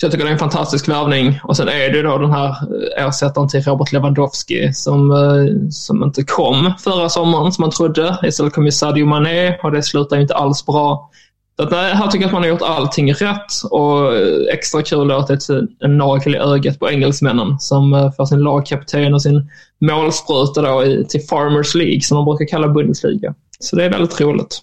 Så 0.00 0.06
jag 0.06 0.12
tycker 0.12 0.24
det 0.24 0.30
är 0.30 0.32
en 0.32 0.38
fantastisk 0.38 0.88
värvning. 0.88 1.40
Och 1.44 1.56
sen 1.56 1.68
är 1.68 1.92
det 1.92 2.02
då 2.02 2.18
den 2.18 2.30
här 2.30 2.48
eh, 2.48 3.06
ersättaren 3.06 3.48
till 3.48 3.62
Robert 3.62 3.92
Lewandowski 3.92 4.72
som, 4.72 5.10
eh, 5.10 5.70
som 5.70 6.02
inte 6.02 6.24
kom 6.24 6.72
förra 6.78 7.08
sommaren 7.08 7.52
som 7.52 7.62
man 7.62 7.70
trodde. 7.70 8.18
Istället 8.22 8.52
kom 8.52 8.64
ju 8.64 8.72
Sadio 8.72 9.06
Mané 9.06 9.58
och 9.62 9.72
det 9.72 9.82
slutar 9.82 10.16
ju 10.16 10.22
inte 10.22 10.34
alls 10.34 10.66
bra. 10.66 11.10
Så 11.56 11.62
att, 11.62 11.70
nej, 11.70 11.94
här 11.94 12.06
tycker 12.06 12.22
jag 12.22 12.26
att 12.26 12.32
man 12.32 12.42
har 12.42 12.48
gjort 12.48 12.62
allting 12.62 13.12
rätt 13.12 13.62
och 13.70 14.16
eh, 14.16 14.54
extra 14.54 14.82
kul 14.82 15.10
att 15.10 15.26
det 15.26 15.48
är 15.48 15.66
en 15.84 15.98
nagel 15.98 16.34
i 16.34 16.38
ögat 16.38 16.78
på 16.78 16.90
engelsmännen 16.90 17.58
som 17.58 18.12
får 18.16 18.24
sin 18.24 18.40
lagkapten 18.40 19.14
och 19.14 19.22
sin 19.22 19.50
målspruta 19.80 20.62
då 20.62 21.04
till 21.08 21.20
Farmers 21.20 21.74
League 21.74 22.00
som 22.00 22.16
man 22.16 22.24
brukar 22.24 22.46
kalla 22.46 22.68
Bundesliga. 22.68 23.34
Så 23.60 23.76
det 23.76 23.84
är 23.84 23.90
väldigt 23.90 24.20
roligt. 24.20 24.62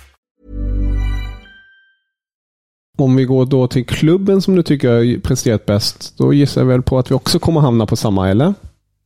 Om 3.01 3.15
vi 3.15 3.25
går 3.25 3.45
då 3.45 3.67
till 3.67 3.85
klubben 3.85 4.41
som 4.41 4.55
du 4.55 4.63
tycker 4.63 4.89
har 4.89 5.21
presterat 5.21 5.65
bäst, 5.65 6.17
då 6.17 6.33
gissar 6.33 6.61
jag 6.61 6.65
väl 6.65 6.81
på 6.81 6.99
att 6.99 7.11
vi 7.11 7.15
också 7.15 7.39
kommer 7.39 7.61
hamna 7.61 7.85
på 7.85 7.95
samma, 7.95 8.29
eller? 8.29 8.53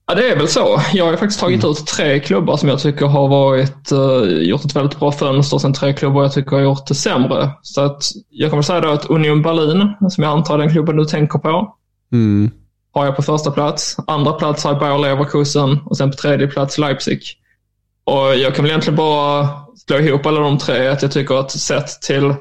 Ja, 0.07 0.15
det 0.15 0.29
är 0.29 0.37
väl 0.37 0.47
så. 0.47 0.81
Jag 0.93 1.05
har 1.05 1.15
faktiskt 1.15 1.39
tagit 1.39 1.63
mm. 1.63 1.71
ut 1.71 1.87
tre 1.87 2.19
klubbar 2.19 2.57
som 2.57 2.69
jag 2.69 2.79
tycker 2.79 3.05
har 3.05 3.27
varit, 3.27 3.91
uh, 3.91 4.43
gjort 4.43 4.65
ett 4.65 4.75
väldigt 4.75 4.99
bra 4.99 5.11
fönster. 5.11 5.57
Sen 5.57 5.73
tre 5.73 5.93
klubbar 5.93 6.23
jag 6.23 6.33
tycker 6.33 6.51
har 6.51 6.63
gjort 6.63 6.87
det 6.87 6.95
sämre. 6.95 7.51
Så 7.61 7.81
att 7.81 8.03
jag 8.29 8.49
kommer 8.49 8.63
säga 8.63 8.81
då 8.81 8.89
att 8.89 9.05
Union 9.05 9.41
Berlin, 9.41 9.93
som 10.09 10.23
jag 10.23 10.31
antar 10.31 10.57
den 10.57 10.69
klubben 10.69 10.97
du 10.97 11.05
tänker 11.05 11.39
på, 11.39 11.75
mm. 12.11 12.51
har 12.91 13.05
jag 13.05 13.15
på 13.15 13.21
första 13.21 13.51
plats. 13.51 13.97
Andra 14.07 14.33
plats 14.33 14.63
har 14.63 14.71
jag 14.71 14.79
Bayer 14.79 14.99
Leverkusen 14.99 15.79
och 15.85 15.97
sen 15.97 16.11
på 16.11 16.17
tredje 16.17 16.47
plats 16.47 16.77
Leipzig. 16.77 17.21
Och 18.03 18.35
jag 18.35 18.55
kan 18.55 18.63
väl 18.63 18.71
egentligen 18.71 18.97
bara 18.97 19.49
slå 19.87 19.97
ihop 19.97 20.25
alla 20.25 20.39
de 20.39 20.57
tre. 20.57 20.87
Att 20.87 21.01
jag 21.01 21.11
tycker 21.11 21.35
att 21.35 21.51
sett 21.51 22.01
till 22.01 22.33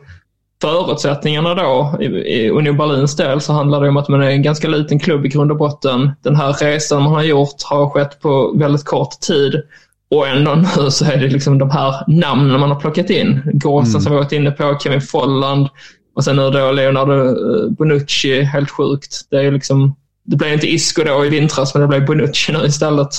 förutsättningarna 0.62 1.54
då 1.54 1.96
i, 2.00 2.04
i 2.06 2.50
Union 2.50 2.76
Berlins 2.76 3.16
del 3.16 3.40
så 3.40 3.52
handlar 3.52 3.80
det 3.80 3.88
om 3.88 3.96
att 3.96 4.08
man 4.08 4.22
är 4.22 4.30
en 4.30 4.42
ganska 4.42 4.68
liten 4.68 4.98
klubb 4.98 5.26
i 5.26 5.28
grund 5.28 5.50
och 5.50 5.56
botten. 5.56 6.12
Den 6.22 6.36
här 6.36 6.52
resan 6.52 7.02
man 7.02 7.12
har 7.12 7.22
gjort 7.22 7.62
har 7.64 7.90
skett 7.90 8.20
på 8.20 8.54
väldigt 8.56 8.84
kort 8.84 9.20
tid 9.20 9.62
och 10.10 10.28
ändå 10.28 10.54
nu 10.54 10.90
så 10.90 11.04
är 11.04 11.16
det 11.16 11.28
liksom 11.28 11.58
de 11.58 11.70
här 11.70 12.04
namnen 12.06 12.60
man 12.60 12.70
har 12.70 12.80
plockat 12.80 13.10
in. 13.10 13.40
Gåsen 13.52 13.90
mm. 13.90 14.00
som 14.00 14.12
vi 14.12 14.18
varit 14.18 14.32
inne 14.32 14.50
på, 14.50 14.78
Kevin 14.82 15.00
Folland 15.00 15.68
och 16.14 16.24
sen 16.24 16.36
nu 16.36 16.50
då 16.50 16.72
Leonardo 16.72 17.12
eh, 17.12 17.70
Bonucci, 17.70 18.42
helt 18.42 18.70
sjukt. 18.70 19.20
Det 19.30 19.36
är 19.36 19.52
liksom, 19.52 19.96
det 20.24 20.36
blev 20.36 20.52
inte 20.52 20.72
Isco 20.72 21.04
då 21.04 21.24
i 21.24 21.28
vintras 21.28 21.74
men 21.74 21.80
det 21.80 21.88
blev 21.88 22.06
Bonucci 22.06 22.52
nu 22.52 22.66
istället. 22.66 23.10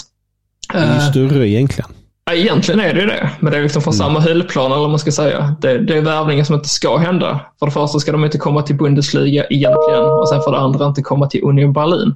Det 0.74 0.78
är 0.78 0.96
ju 0.96 1.12
större 1.12 1.50
egentligen. 1.50 1.90
Ja, 2.26 2.34
egentligen 2.34 2.80
är 2.80 2.94
det 2.94 3.00
ju 3.00 3.08
det, 3.08 3.30
men 3.40 3.52
det 3.52 3.58
är 3.58 3.64
liksom 3.64 3.82
från 3.82 3.94
mm. 3.94 4.06
samma 4.06 4.20
hyllplan 4.20 4.72
eller 4.72 4.82
vad 4.82 4.90
man 4.90 5.00
ska 5.00 5.12
säga. 5.12 5.56
Det, 5.62 5.78
det 5.78 5.98
är 5.98 6.02
värvningar 6.02 6.44
som 6.44 6.56
inte 6.56 6.70
ska 6.70 6.98
hända. 6.98 7.40
För 7.60 7.66
det 7.66 7.72
första 7.72 8.00
ska 8.00 8.12
de 8.12 8.26
inte 8.26 8.38
komma 8.38 8.62
till 8.62 8.76
Bundesliga 8.76 9.46
egentligen 9.50 10.04
och 10.04 10.30
sen 10.30 10.42
för 10.42 10.52
det 10.52 10.58
andra 10.58 10.86
inte 10.86 11.02
komma 11.02 11.28
till 11.28 11.44
Union 11.44 11.74
Berlin. 11.74 12.16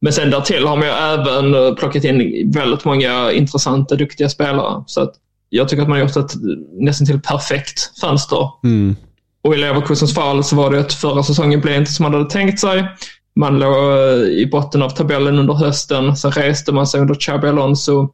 Men 0.00 0.12
sen 0.12 0.30
därtill 0.30 0.66
har 0.66 0.76
man 0.76 0.86
ju 0.86 0.92
även 0.92 1.54
eh, 1.54 1.74
plockat 1.74 2.04
in 2.04 2.50
väldigt 2.54 2.84
många 2.84 3.32
intressanta, 3.32 3.96
duktiga 3.96 4.28
spelare. 4.28 4.84
Så 4.86 5.00
att 5.00 5.14
jag 5.48 5.68
tycker 5.68 5.82
att 5.82 5.88
man 5.88 5.98
har 5.98 6.06
gjort 6.06 6.16
ett 6.16 6.32
nästan 6.72 7.06
till 7.06 7.20
perfekt 7.20 8.00
fönster. 8.00 8.50
Mm. 8.64 8.96
Och 9.42 9.54
i 9.54 9.58
Leverkusens 9.58 10.14
fall 10.14 10.44
så 10.44 10.56
var 10.56 10.70
det 10.70 10.80
att 10.80 10.92
förra 10.92 11.22
säsongen 11.22 11.60
blev 11.60 11.76
inte 11.76 11.92
som 11.92 12.02
man 12.02 12.14
hade 12.14 12.30
tänkt 12.30 12.60
sig. 12.60 12.88
Man 13.36 13.58
låg 13.58 13.92
eh, 13.92 14.14
i 14.18 14.48
botten 14.52 14.82
av 14.82 14.90
tabellen 14.90 15.38
under 15.38 15.54
hösten. 15.54 16.16
Sen 16.16 16.30
reste 16.30 16.72
man 16.72 16.86
sig 16.86 17.00
under 17.00 17.14
Xabi 17.14 17.48
Alonso 17.48 18.08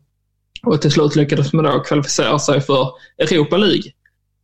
och 0.67 0.81
till 0.81 0.93
slut 0.93 1.17
lyckades 1.17 1.53
man 1.53 1.65
då 1.65 1.81
kvalificera 1.81 2.39
sig 2.39 2.61
för 2.61 2.89
Europa 3.19 3.57
League. 3.57 3.93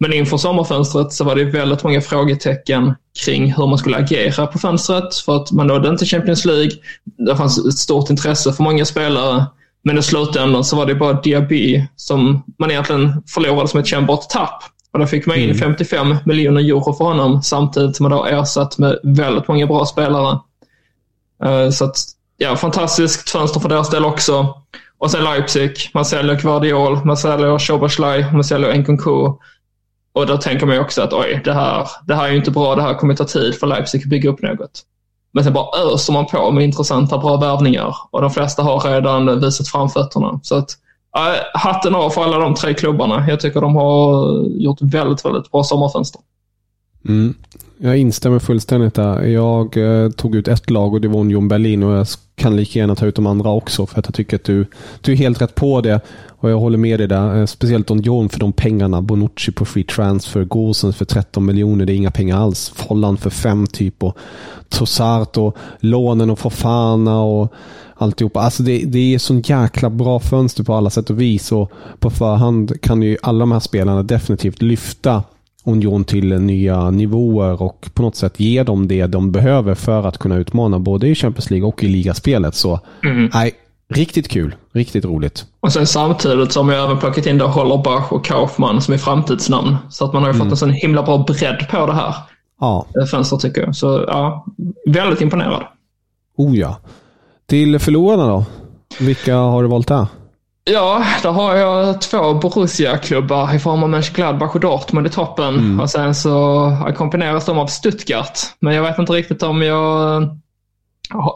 Men 0.00 0.12
inför 0.12 0.36
sommarfönstret 0.36 1.12
så 1.12 1.24
var 1.24 1.36
det 1.36 1.44
väldigt 1.44 1.84
många 1.84 2.00
frågetecken 2.00 2.94
kring 3.24 3.52
hur 3.52 3.66
man 3.66 3.78
skulle 3.78 3.96
agera 3.96 4.46
på 4.46 4.58
fönstret. 4.58 5.14
För 5.14 5.36
att 5.36 5.52
man 5.52 5.66
nådde 5.66 5.88
inte 5.88 6.06
Champions 6.06 6.44
League. 6.44 6.70
Det 7.26 7.36
fanns 7.36 7.66
ett 7.66 7.78
stort 7.78 8.10
intresse 8.10 8.52
för 8.52 8.62
många 8.62 8.84
spelare. 8.84 9.46
Men 9.84 9.98
i 9.98 10.02
slutändan 10.02 10.64
så 10.64 10.76
var 10.76 10.86
det 10.86 10.94
bara 10.94 11.20
Diaby 11.20 11.88
som 11.96 12.44
man 12.58 12.70
egentligen 12.70 13.22
förlorade 13.26 13.68
som 13.68 13.80
ett 13.80 13.86
kännbart 13.86 14.28
tapp. 14.28 14.62
Och 14.92 14.98
då 14.98 15.06
fick 15.06 15.26
man 15.26 15.36
in 15.36 15.54
55 15.54 16.06
mm. 16.06 16.18
miljoner 16.26 16.60
euro 16.60 16.92
för 16.92 17.04
honom 17.04 17.42
samtidigt 17.42 17.96
som 17.96 18.04
man 18.04 18.18
då 18.18 18.24
ersatt 18.24 18.78
med 18.78 18.98
väldigt 19.02 19.48
många 19.48 19.66
bra 19.66 19.86
spelare. 19.86 20.38
Eh, 21.44 21.70
så 21.70 21.84
att, 21.84 21.96
ja, 22.36 22.56
fantastiskt 22.56 23.30
fönster 23.30 23.60
för 23.60 23.68
deras 23.68 23.90
del 23.90 24.04
också. 24.04 24.54
Och 24.98 25.10
sen 25.10 25.24
Leipzig, 25.24 25.90
man 25.94 26.04
säljer 26.04 26.34
Guardiol, 26.34 27.04
man 27.04 27.16
säljer 27.16 27.58
Shobaslaj, 27.58 28.32
man 28.32 28.44
säljer 28.44 28.78
Nkunku. 28.78 29.32
Och 30.12 30.26
då 30.26 30.36
tänker 30.36 30.66
man 30.66 30.74
ju 30.74 30.80
också 30.80 31.02
att 31.02 31.12
oj, 31.12 31.40
det 31.44 31.52
här, 31.52 31.88
det 32.06 32.14
här 32.14 32.24
är 32.24 32.30
ju 32.30 32.36
inte 32.36 32.50
bra, 32.50 32.74
det 32.74 32.82
här 32.82 32.94
kommer 32.94 33.14
ta 33.14 33.24
tid 33.24 33.54
för 33.54 33.66
Leipzig 33.66 34.02
att 34.02 34.08
bygga 34.08 34.30
upp 34.30 34.42
något. 34.42 34.84
Men 35.32 35.44
sen 35.44 35.52
bara 35.52 35.92
öser 35.92 36.12
man 36.12 36.26
på 36.26 36.50
med 36.50 36.64
intressanta, 36.64 37.18
bra 37.18 37.36
värvningar 37.36 37.96
och 38.10 38.20
de 38.20 38.30
flesta 38.30 38.62
har 38.62 38.80
redan 38.80 39.40
visat 39.40 39.68
framfötterna. 39.68 40.40
Så 40.42 40.54
att, 40.54 40.70
äh, 41.16 41.60
hatten 41.60 41.94
av 41.94 42.10
för 42.10 42.24
alla 42.24 42.38
de 42.38 42.54
tre 42.54 42.74
klubbarna. 42.74 43.28
Jag 43.28 43.40
tycker 43.40 43.60
de 43.60 43.76
har 43.76 44.32
gjort 44.46 44.78
väldigt, 44.82 45.24
väldigt 45.24 45.50
bra 45.50 45.64
sommarfönster. 45.64 46.20
Mm. 47.08 47.34
Jag 47.80 47.98
instämmer 47.98 48.38
fullständigt 48.38 48.94
där. 48.94 49.22
Jag 49.22 49.76
eh, 49.76 50.10
tog 50.10 50.34
ut 50.34 50.48
ett 50.48 50.70
lag 50.70 50.94
och 50.94 51.00
det 51.00 51.08
var 51.08 51.20
Union 51.20 51.48
Berlin 51.48 51.82
och 51.82 51.92
jag 51.92 52.06
kan 52.36 52.56
lika 52.56 52.78
gärna 52.78 52.94
ta 52.94 53.06
ut 53.06 53.14
de 53.14 53.26
andra 53.26 53.50
också 53.50 53.86
för 53.86 53.98
att 53.98 54.06
jag 54.06 54.14
tycker 54.14 54.36
att 54.36 54.44
du, 54.44 54.66
du 55.00 55.12
är 55.12 55.16
helt 55.16 55.42
rätt 55.42 55.54
på 55.54 55.80
det. 55.80 56.00
Och 56.28 56.50
jag 56.50 56.58
håller 56.58 56.78
med 56.78 57.00
dig 57.00 57.08
där. 57.08 57.40
Eh, 57.40 57.46
speciellt 57.46 57.90
Union 57.90 58.28
för 58.28 58.40
de 58.40 58.52
pengarna. 58.52 59.02
Bonucci 59.02 59.52
på 59.52 59.64
free 59.64 59.84
transfer, 59.84 60.44
Gosens 60.44 60.96
för 60.96 61.04
13 61.04 61.44
miljoner. 61.44 61.86
Det 61.86 61.92
är 61.92 61.96
inga 61.96 62.10
pengar 62.10 62.36
alls. 62.36 62.72
Folland 62.74 63.20
för 63.20 63.30
5 63.30 63.66
typ 63.66 64.02
och 64.02 64.18
Trossart 64.68 65.36
och 65.36 65.56
lånen 65.80 66.30
och 66.30 66.38
Fofana 66.38 67.22
och 67.22 67.52
alltihopa. 67.94 68.40
Alltså 68.40 68.62
det, 68.62 68.78
det 68.78 69.14
är 69.14 69.18
sån 69.18 69.40
jäkla 69.40 69.90
bra 69.90 70.20
fönster 70.20 70.64
på 70.64 70.74
alla 70.74 70.90
sätt 70.90 71.10
och 71.10 71.20
vis 71.20 71.52
och 71.52 71.72
på 71.98 72.10
förhand 72.10 72.80
kan 72.80 73.02
ju 73.02 73.16
alla 73.22 73.38
de 73.38 73.52
här 73.52 73.60
spelarna 73.60 74.02
definitivt 74.02 74.62
lyfta 74.62 75.22
Union 75.64 76.04
till 76.04 76.40
nya 76.40 76.90
nivåer 76.90 77.62
och 77.62 77.88
på 77.94 78.02
något 78.02 78.16
sätt 78.16 78.40
ge 78.40 78.62
dem 78.62 78.88
det 78.88 79.06
de 79.06 79.32
behöver 79.32 79.74
för 79.74 80.06
att 80.06 80.18
kunna 80.18 80.36
utmana 80.36 80.78
både 80.78 81.08
i 81.08 81.14
Champions 81.14 81.50
League 81.50 81.68
och 81.68 81.84
i 81.84 81.88
ligaspelet. 81.88 82.54
Så 82.54 82.80
mm. 83.04 83.30
nej, 83.34 83.52
riktigt 83.88 84.28
kul. 84.28 84.54
Riktigt 84.72 85.04
roligt. 85.04 85.46
Och 85.60 85.72
sen 85.72 85.86
samtidigt 85.86 86.52
så 86.52 86.60
har 86.60 86.64
man 86.64 86.74
ju 86.74 86.80
även 86.80 86.98
plockat 86.98 87.26
in 87.26 87.38
då 87.38 87.46
Hollerbach 87.46 88.12
och 88.12 88.24
Kaufmann 88.24 88.80
som 88.80 88.94
är 88.94 88.98
framtidsnamn. 88.98 89.76
Så 89.90 90.04
att 90.04 90.12
man 90.12 90.22
har 90.22 90.30
ju 90.30 90.34
mm. 90.34 90.46
fått 90.46 90.50
en 90.50 90.56
sån 90.56 90.70
himla 90.70 91.02
bra 91.02 91.18
bredd 91.18 91.66
på 91.70 91.86
det 91.86 91.92
här 91.92 92.14
ja. 92.60 92.86
Eh, 93.00 93.06
fönstret 93.06 93.42
tycker 93.42 93.60
jag. 93.60 93.76
Så 93.76 94.04
ja, 94.06 94.46
väldigt 94.86 95.20
imponerad. 95.20 95.62
Oh 96.36 96.58
ja. 96.58 96.76
Till 97.46 97.78
förlorarna 97.78 98.26
då? 98.26 98.44
Vilka 99.00 99.36
har 99.36 99.62
du 99.62 99.68
valt 99.68 99.88
där? 99.88 100.06
Ja, 100.68 101.04
där 101.22 101.30
har 101.30 101.56
jag 101.56 102.00
två 102.00 102.34
Borussia-klubbar 102.34 103.54
i 103.54 103.58
form 103.58 103.82
av 103.82 103.88
Mönchengladbach 103.88 104.54
och 104.54 104.60
Dortmund 104.60 105.06
i 105.06 105.10
toppen. 105.10 105.54
Mm. 105.54 105.80
Och 105.80 105.90
sen 105.90 106.14
så 106.14 106.72
kombineras 106.96 107.44
de 107.44 107.58
av 107.58 107.66
Stuttgart. 107.66 108.38
Men 108.60 108.74
jag 108.74 108.82
vet 108.82 108.98
inte 108.98 109.12
riktigt 109.12 109.42
om 109.42 109.62
jag 109.62 110.28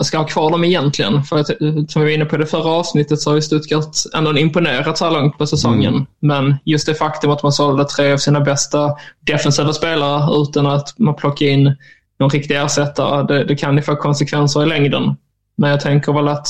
ska 0.00 0.18
ha 0.18 0.24
kvar 0.24 0.50
dem 0.50 0.64
egentligen. 0.64 1.22
För 1.22 1.44
som 1.88 2.02
vi 2.02 2.08
var 2.08 2.14
inne 2.14 2.24
på 2.24 2.36
i 2.36 2.38
det 2.38 2.46
förra 2.46 2.70
avsnittet 2.70 3.20
så 3.20 3.30
har 3.30 3.34
ju 3.34 3.42
Stuttgart 3.42 3.96
ändå 4.14 4.38
imponerat 4.38 4.98
så 4.98 5.04
här 5.04 5.12
långt 5.12 5.38
på 5.38 5.46
säsongen. 5.46 5.94
Mm. 5.94 6.06
Men 6.20 6.56
just 6.64 6.86
det 6.86 6.94
faktum 6.94 7.30
att 7.30 7.42
man 7.42 7.52
sålde 7.52 7.84
tre 7.84 8.12
av 8.12 8.16
sina 8.16 8.40
bästa 8.40 8.96
defensiva 9.20 9.72
spelare 9.72 10.42
utan 10.42 10.66
att 10.66 10.98
man 10.98 11.14
plockar 11.14 11.46
in 11.46 11.76
någon 12.18 12.30
riktig 12.30 12.56
ersättare, 12.56 13.26
det, 13.26 13.44
det 13.44 13.56
kan 13.56 13.76
ju 13.76 13.82
få 13.82 13.96
konsekvenser 13.96 14.62
i 14.62 14.66
längden. 14.66 15.16
Men 15.56 15.70
jag 15.70 15.80
tänker 15.80 16.12
väl 16.12 16.28
att 16.28 16.48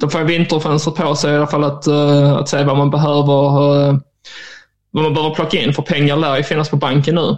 de 0.00 0.10
får 0.10 0.20
vinterfönstret 0.20 0.96
på 0.96 1.14
sig 1.14 1.32
i 1.32 1.36
alla 1.36 1.46
fall 1.46 1.64
att, 1.64 1.88
uh, 1.88 2.32
att 2.32 2.48
se 2.48 2.64
vad 2.64 2.76
man 2.76 2.90
behöver 2.90 3.60
uh, 3.62 3.98
vad 4.90 5.04
man 5.04 5.14
behöver 5.14 5.34
plocka 5.34 5.62
in 5.62 5.72
för 5.72 5.82
pengar 5.82 6.16
lär 6.16 6.36
ju 6.36 6.42
finnas 6.42 6.70
på 6.70 6.76
banken 6.76 7.14
nu. 7.14 7.36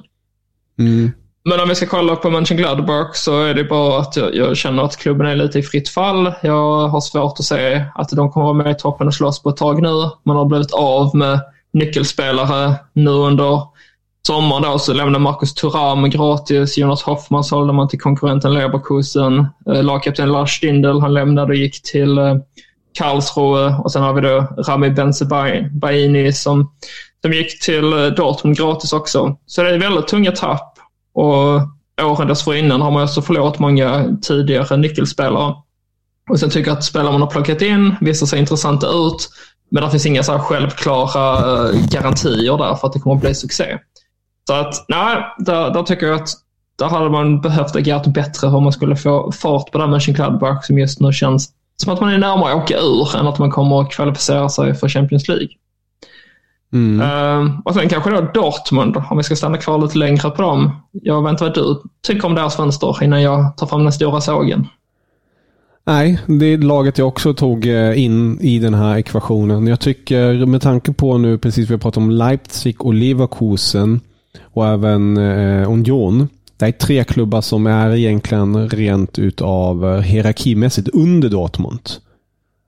Mm. 0.78 1.12
Men 1.44 1.60
om 1.60 1.68
vi 1.68 1.74
ska 1.74 1.86
kolla 1.86 2.16
på 2.16 2.30
Mönchengladbach 2.30 3.16
så 3.16 3.42
är 3.42 3.54
det 3.54 3.64
bara 3.64 4.00
att 4.00 4.16
jag, 4.16 4.34
jag, 4.34 4.56
känner 4.56 4.82
att 4.82 4.96
klubben 4.96 5.26
är 5.26 5.36
lite 5.36 5.58
i 5.58 5.62
fritt 5.62 5.88
fall. 5.88 6.32
Jag 6.42 6.88
har 6.88 7.00
svårt 7.00 7.38
att 7.38 7.44
se 7.44 7.84
att 7.94 8.10
de 8.10 8.30
kommer 8.30 8.46
vara 8.46 8.54
med 8.54 8.70
i 8.70 8.74
toppen 8.74 9.06
och 9.06 9.14
slåss 9.14 9.42
på 9.42 9.48
ett 9.48 9.56
tag 9.56 9.82
nu. 9.82 10.10
Man 10.22 10.36
har 10.36 10.44
blivit 10.44 10.72
av 10.72 11.16
med 11.16 11.40
nyckelspelare 11.72 12.74
nu 12.92 13.10
under 13.10 13.62
sommaren 14.28 14.62
då 14.62 14.78
så 14.78 14.92
lämnade 14.92 15.18
Marcus 15.18 15.54
Thuram 15.54 16.11
gratis. 16.11 16.78
Jonas 16.78 17.02
Hoffman 17.02 17.44
sålde 17.44 17.73
man 17.73 17.88
till 17.88 18.00
konkurrenten 18.00 18.54
Leverkusen. 18.54 19.47
Eh, 19.66 19.82
lagkapten 19.82 20.32
Lars 20.32 20.56
Stindl, 20.56 21.00
han 21.00 21.14
lämnade 21.14 21.52
och 21.52 21.58
gick 21.58 21.82
till 21.82 22.18
eh, 22.18 22.35
Karlsruhe. 22.99 23.75
Och 23.85 23.92
sen 23.92 24.02
har 24.02 24.12
vi 24.12 24.20
då 24.20 24.62
Rami 24.68 24.90
Benzebaini 24.90 26.32
som, 26.32 26.73
som 27.23 27.32
gick 27.32 27.61
till 27.61 27.92
eh, 27.92 28.06
Dortmund 28.06 28.56
gratis 28.56 28.92
också. 28.92 29.37
Så 29.47 29.62
det 29.62 29.70
är 29.70 29.78
väldigt 29.78 30.08
tunga 30.08 30.32
tapp. 30.32 30.78
Och 31.14 31.61
åren 32.02 32.28
dessförinnan 32.28 32.80
har 32.80 32.90
man 32.90 33.04
också 33.04 33.23
förlorat 33.23 33.58
många 33.58 34.16
tidigare 34.23 34.76
nyckelspelare. 34.76 35.54
Och 36.30 36.41
sen 36.41 36.50
tycker 36.50 36.71
jag 36.71 36.78
att 36.78 36.84
spelare 36.84 37.12
man 37.12 37.21
har 37.21 37.30
plockat 37.30 37.62
in 37.62 37.95
visar 38.00 38.26
sig 38.26 38.38
intressanta 38.38 38.86
ut. 38.86 39.30
Men 39.71 39.82
det 39.82 39.91
finns 39.91 40.06
inga 40.06 40.23
så 40.23 40.38
självklara 40.38 41.73
garantier 41.73 42.58
där 42.58 42.75
för 42.75 42.86
att 42.86 42.93
det 42.93 43.00
kommer 43.00 43.17
att 43.17 43.23
bli 43.23 43.34
succé. 43.34 43.78
Så 44.49 44.54
att, 44.54 44.84
nej, 44.89 45.25
där, 45.39 45.71
där 45.71 45.82
tycker 45.82 46.06
jag 46.06 46.15
att 46.15 46.28
där 46.78 46.87
hade 46.87 47.11
man 47.11 47.41
behövt 47.41 47.76
agera 47.76 48.02
bättre 48.11 48.47
om 48.47 48.63
man 48.63 48.73
skulle 48.73 48.97
få 48.97 49.32
fart 49.32 49.73
på 49.73 49.78
den 49.78 49.91
Mönchengladbach 49.91 50.67
som 50.67 50.78
just 50.78 51.00
nu 51.00 51.13
känns 51.13 51.50
som 51.76 51.93
att 51.93 52.00
man 52.00 52.11
är 52.11 52.19
närmare 52.19 52.52
att 52.52 52.63
åka 52.63 52.78
ur 52.78 53.17
än 53.17 53.26
att 53.26 53.39
man 53.39 53.50
kommer 53.50 53.80
att 53.80 53.91
kvalificera 53.91 54.49
sig 54.49 54.75
för 54.75 54.89
Champions 54.89 55.28
League. 55.28 55.49
Mm. 56.73 57.00
Uh, 57.00 57.61
och 57.65 57.75
sen 57.75 57.89
kanske 57.89 58.11
då 58.11 58.21
Dortmund, 58.21 58.97
om 59.11 59.17
vi 59.17 59.23
ska 59.23 59.37
stanna 59.37 59.56
kvar 59.56 59.78
lite 59.78 59.99
längre 59.99 60.30
på 60.30 60.43
dem. 60.43 60.71
Jag 60.93 61.23
vet 61.23 61.30
inte 61.30 61.45
vad 61.45 61.54
du 61.54 61.82
tycker 62.06 62.26
om 62.26 62.34
deras 62.34 62.56
fönster 62.56 63.02
innan 63.02 63.23
jag 63.23 63.56
tar 63.56 63.67
fram 63.67 63.82
den 63.82 63.93
stora 63.93 64.21
sågen. 64.21 64.67
Nej, 65.87 66.21
det 66.26 66.47
är 66.47 66.58
laget 66.58 66.99
jag 66.99 67.08
också 67.08 67.34
tog 67.34 67.67
eh, 67.67 68.04
in 68.04 68.41
i 68.41 68.58
den 68.58 68.75
här 68.75 68.97
ekvationen. 68.97 69.67
Jag 69.67 69.80
tycker 69.80 70.47
med 70.47 70.63
tanke 70.63 70.93
på 70.93 71.19
nu 71.19 71.39
precis 71.39 71.71
vi 71.71 71.75
har 71.75 71.78
pratat 71.78 71.97
om 71.97 72.11
Leipzig 72.11 72.84
och 72.84 72.95
Leverkusen 72.95 74.00
och 74.40 74.66
även 74.66 75.16
eh, 75.16 75.70
Union. 75.70 76.28
Det 76.56 76.66
är 76.66 76.72
tre 76.72 77.04
klubbar 77.04 77.40
som 77.40 77.66
är 77.66 77.96
egentligen 77.96 78.68
rent 78.68 79.18
utav 79.18 79.94
eh, 79.94 80.00
hierarkimässigt 80.00 80.88
under 80.88 81.28
Dortmund. 81.28 81.90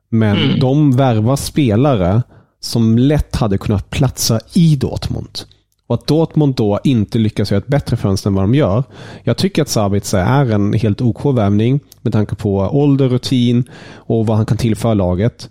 Men 0.08 0.36
mm. 0.36 0.58
de 0.58 0.96
värvar 0.96 1.36
spelare 1.36 2.22
som 2.60 2.98
lätt 2.98 3.36
hade 3.36 3.58
kunnat 3.58 3.90
platsa 3.90 4.40
i 4.54 4.76
Dortmund. 4.76 5.38
Och 5.86 5.94
att 5.94 6.06
Dortmund 6.06 6.54
då 6.54 6.80
inte 6.84 7.18
lyckas 7.18 7.50
göra 7.50 7.58
ett 7.58 7.66
bättre 7.66 7.96
fönster 7.96 8.30
än 8.30 8.34
vad 8.34 8.44
de 8.44 8.54
gör. 8.54 8.84
Jag 9.22 9.36
tycker 9.36 9.62
att 9.62 9.68
Sabitzer 9.68 10.18
är 10.18 10.50
en 10.50 10.72
helt 10.72 11.00
OK 11.00 11.24
värvning 11.24 11.80
med 12.02 12.12
tanke 12.12 12.34
på 12.34 12.56
ålder, 12.58 13.08
rutin 13.08 13.64
och 13.94 14.26
vad 14.26 14.36
han 14.36 14.46
kan 14.46 14.56
tillföra 14.56 14.94
laget. 14.94 15.50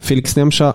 Felix 0.00 0.36
Nemcha, 0.36 0.74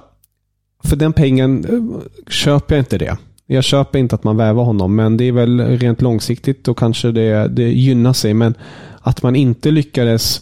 för 0.84 0.96
den 0.96 1.14
pengen 1.14 1.66
eh, 1.66 2.10
köper 2.30 2.76
jag 2.76 2.82
inte 2.82 2.98
det. 2.98 3.18
Jag 3.50 3.64
köper 3.64 4.00
inte 4.00 4.16
att 4.16 4.24
man 4.24 4.38
vävar 4.38 4.64
honom, 4.64 4.96
men 4.96 5.18
det 5.18 5.24
är 5.24 5.32
väl 5.32 5.60
rent 5.60 6.02
långsiktigt 6.02 6.68
och 6.68 6.78
kanske 6.78 7.12
det, 7.12 7.48
det 7.48 7.72
gynnar 7.72 8.14
sig. 8.14 8.34
Men 8.34 8.54
att 9.02 9.24
man 9.24 9.36
inte 9.36 9.72
lyckades 9.72 10.42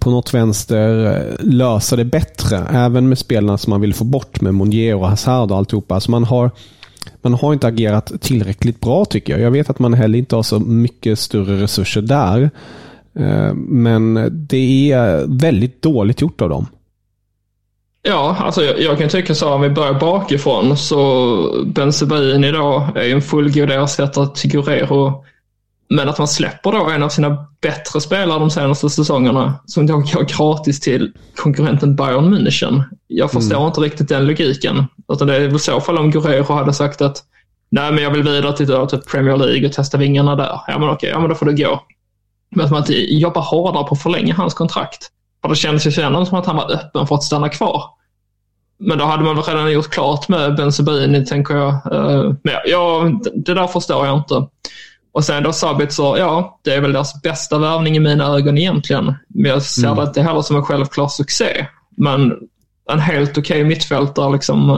på 0.00 0.10
något 0.10 0.34
vänster 0.34 1.16
eh, 1.16 1.34
lösa 1.40 1.96
det 1.96 2.04
bättre. 2.04 2.66
Även 2.70 3.08
med 3.08 3.18
spelarna 3.18 3.58
som 3.58 3.70
man 3.70 3.80
vill 3.80 3.94
få 3.94 4.04
bort 4.04 4.40
med 4.40 4.54
Monier 4.54 4.94
och 4.94 5.08
Hazard 5.08 5.50
och 5.50 5.56
alltihopa. 5.56 5.94
Alltså 5.94 6.10
man 6.10 6.24
har, 6.24 6.50
man 7.22 7.34
har 7.34 7.52
inte 7.52 7.66
agerat 7.66 8.12
tillräckligt 8.20 8.80
bra 8.80 9.04
tycker 9.04 9.32
jag. 9.32 9.42
Jag 9.42 9.50
vet 9.50 9.70
att 9.70 9.78
man 9.78 9.94
heller 9.94 10.18
inte 10.18 10.36
har 10.36 10.42
så 10.42 10.60
mycket 10.60 11.18
större 11.18 11.62
resurser 11.62 12.02
där. 12.02 12.50
Eh, 13.18 13.54
men 13.54 14.28
det 14.32 14.92
är 14.92 15.24
väldigt 15.26 15.82
dåligt 15.82 16.20
gjort 16.20 16.40
av 16.40 16.48
dem. 16.48 16.66
Ja, 18.06 18.36
alltså 18.40 18.64
jag, 18.64 18.80
jag, 18.80 18.98
kan 18.98 19.08
tycka 19.08 19.34
så 19.34 19.54
om 19.54 19.60
vi 19.60 19.70
börjar 19.70 19.94
bakifrån 19.94 20.76
så 20.76 21.64
Benzebaini 21.66 22.48
idag 22.48 22.96
är 22.96 23.04
ju 23.04 23.12
en 23.12 23.22
fullgod 23.22 23.70
ersättare 23.70 24.28
till 24.34 24.50
Guerrero. 24.50 25.24
Men 25.88 26.08
att 26.08 26.18
man 26.18 26.28
släpper 26.28 26.72
då 26.72 26.90
en 26.90 27.02
av 27.02 27.08
sina 27.08 27.46
bättre 27.60 28.00
spelare 28.00 28.38
de 28.38 28.50
senaste 28.50 28.90
säsongerna 28.90 29.54
som 29.66 29.86
då 29.86 29.96
går 29.96 30.22
gratis 30.36 30.80
till 30.80 31.12
konkurrenten 31.36 31.96
Bayern 31.96 32.34
München. 32.34 32.82
Jag 33.06 33.30
förstår 33.30 33.56
mm. 33.56 33.66
inte 33.66 33.80
riktigt 33.80 34.08
den 34.08 34.26
logiken. 34.26 34.84
Utan 35.12 35.26
det 35.26 35.36
är 35.36 35.48
väl 35.48 35.60
så 35.60 35.80
fall 35.80 35.98
om 35.98 36.10
Guerrero 36.10 36.52
hade 36.52 36.72
sagt 36.72 37.02
att 37.02 37.22
nej 37.70 37.92
men 37.92 38.04
jag 38.04 38.10
vill 38.10 38.22
vidare 38.22 38.56
till, 38.56 38.66
till 38.66 39.10
Premier 39.10 39.36
League 39.36 39.66
och 39.66 39.72
testa 39.72 39.98
vingarna 39.98 40.36
där. 40.36 40.60
Ja 40.66 40.78
men 40.78 40.88
okej, 40.88 41.10
ja 41.10 41.20
men 41.20 41.28
då 41.28 41.34
får 41.34 41.46
du 41.46 41.56
gå. 41.56 41.82
Men 42.50 42.64
att 42.64 42.70
man 42.70 42.80
inte 42.80 43.14
jobbar 43.14 43.42
hårdare 43.42 43.84
på 43.84 43.94
att 43.94 44.02
förlänga 44.02 44.34
hans 44.34 44.54
kontrakt. 44.54 45.10
För 45.44 45.48
det 45.48 45.56
kändes 45.56 45.86
ju 45.86 45.92
sen 45.92 46.26
som 46.26 46.38
att 46.38 46.46
han 46.46 46.56
var 46.56 46.72
öppen 46.72 47.06
för 47.06 47.14
att 47.14 47.22
stanna 47.22 47.48
kvar. 47.48 47.84
Men 48.78 48.98
då 48.98 49.04
hade 49.04 49.24
man 49.24 49.36
väl 49.36 49.44
redan 49.44 49.72
gjort 49.72 49.90
klart 49.90 50.28
med 50.28 50.56
Benzebaini, 50.56 51.26
tänker 51.26 51.54
jag. 51.54 51.68
Eh, 51.68 52.32
men 52.42 52.54
ja, 52.64 53.10
det 53.34 53.54
där 53.54 53.66
förstår 53.66 54.06
jag 54.06 54.18
inte. 54.18 54.46
Och 55.12 55.24
sen 55.24 55.42
då 55.42 55.52
Sabitzer, 55.52 56.18
ja, 56.18 56.60
det 56.62 56.74
är 56.74 56.80
väl 56.80 56.92
deras 56.92 57.22
bästa 57.22 57.58
värvning 57.58 57.96
i 57.96 58.00
mina 58.00 58.24
ögon 58.24 58.58
egentligen. 58.58 59.14
Men 59.28 59.50
jag 59.50 59.62
ser 59.62 59.86
mm. 59.86 59.96
det 59.96 60.02
inte 60.02 60.22
heller 60.22 60.42
som 60.42 60.56
en 60.56 60.64
självklar 60.64 61.08
succé. 61.08 61.66
Men 61.96 62.32
en 62.92 63.00
helt 63.00 63.30
okej 63.30 63.40
okay 63.40 63.64
mittfältare 63.64 64.32
liksom, 64.32 64.68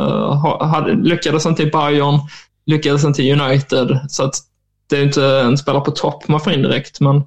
hade, 0.61 0.95
lyckades 0.95 1.47
inte 1.47 1.63
i 1.63 1.71
Bayern, 1.71 2.21
lyckades 2.67 3.05
inte 3.05 3.23
i 3.23 3.33
United. 3.33 4.01
Så 4.09 4.25
att 4.25 4.35
det 4.91 4.97
är 4.97 5.03
inte 5.03 5.27
en 5.27 5.59
spelare 5.59 5.85
på 5.85 5.91
topp 5.91 6.29
man 6.29 6.41
får 6.41 6.53
in 6.53 6.63
direkt. 6.63 7.01
Men 7.01 7.25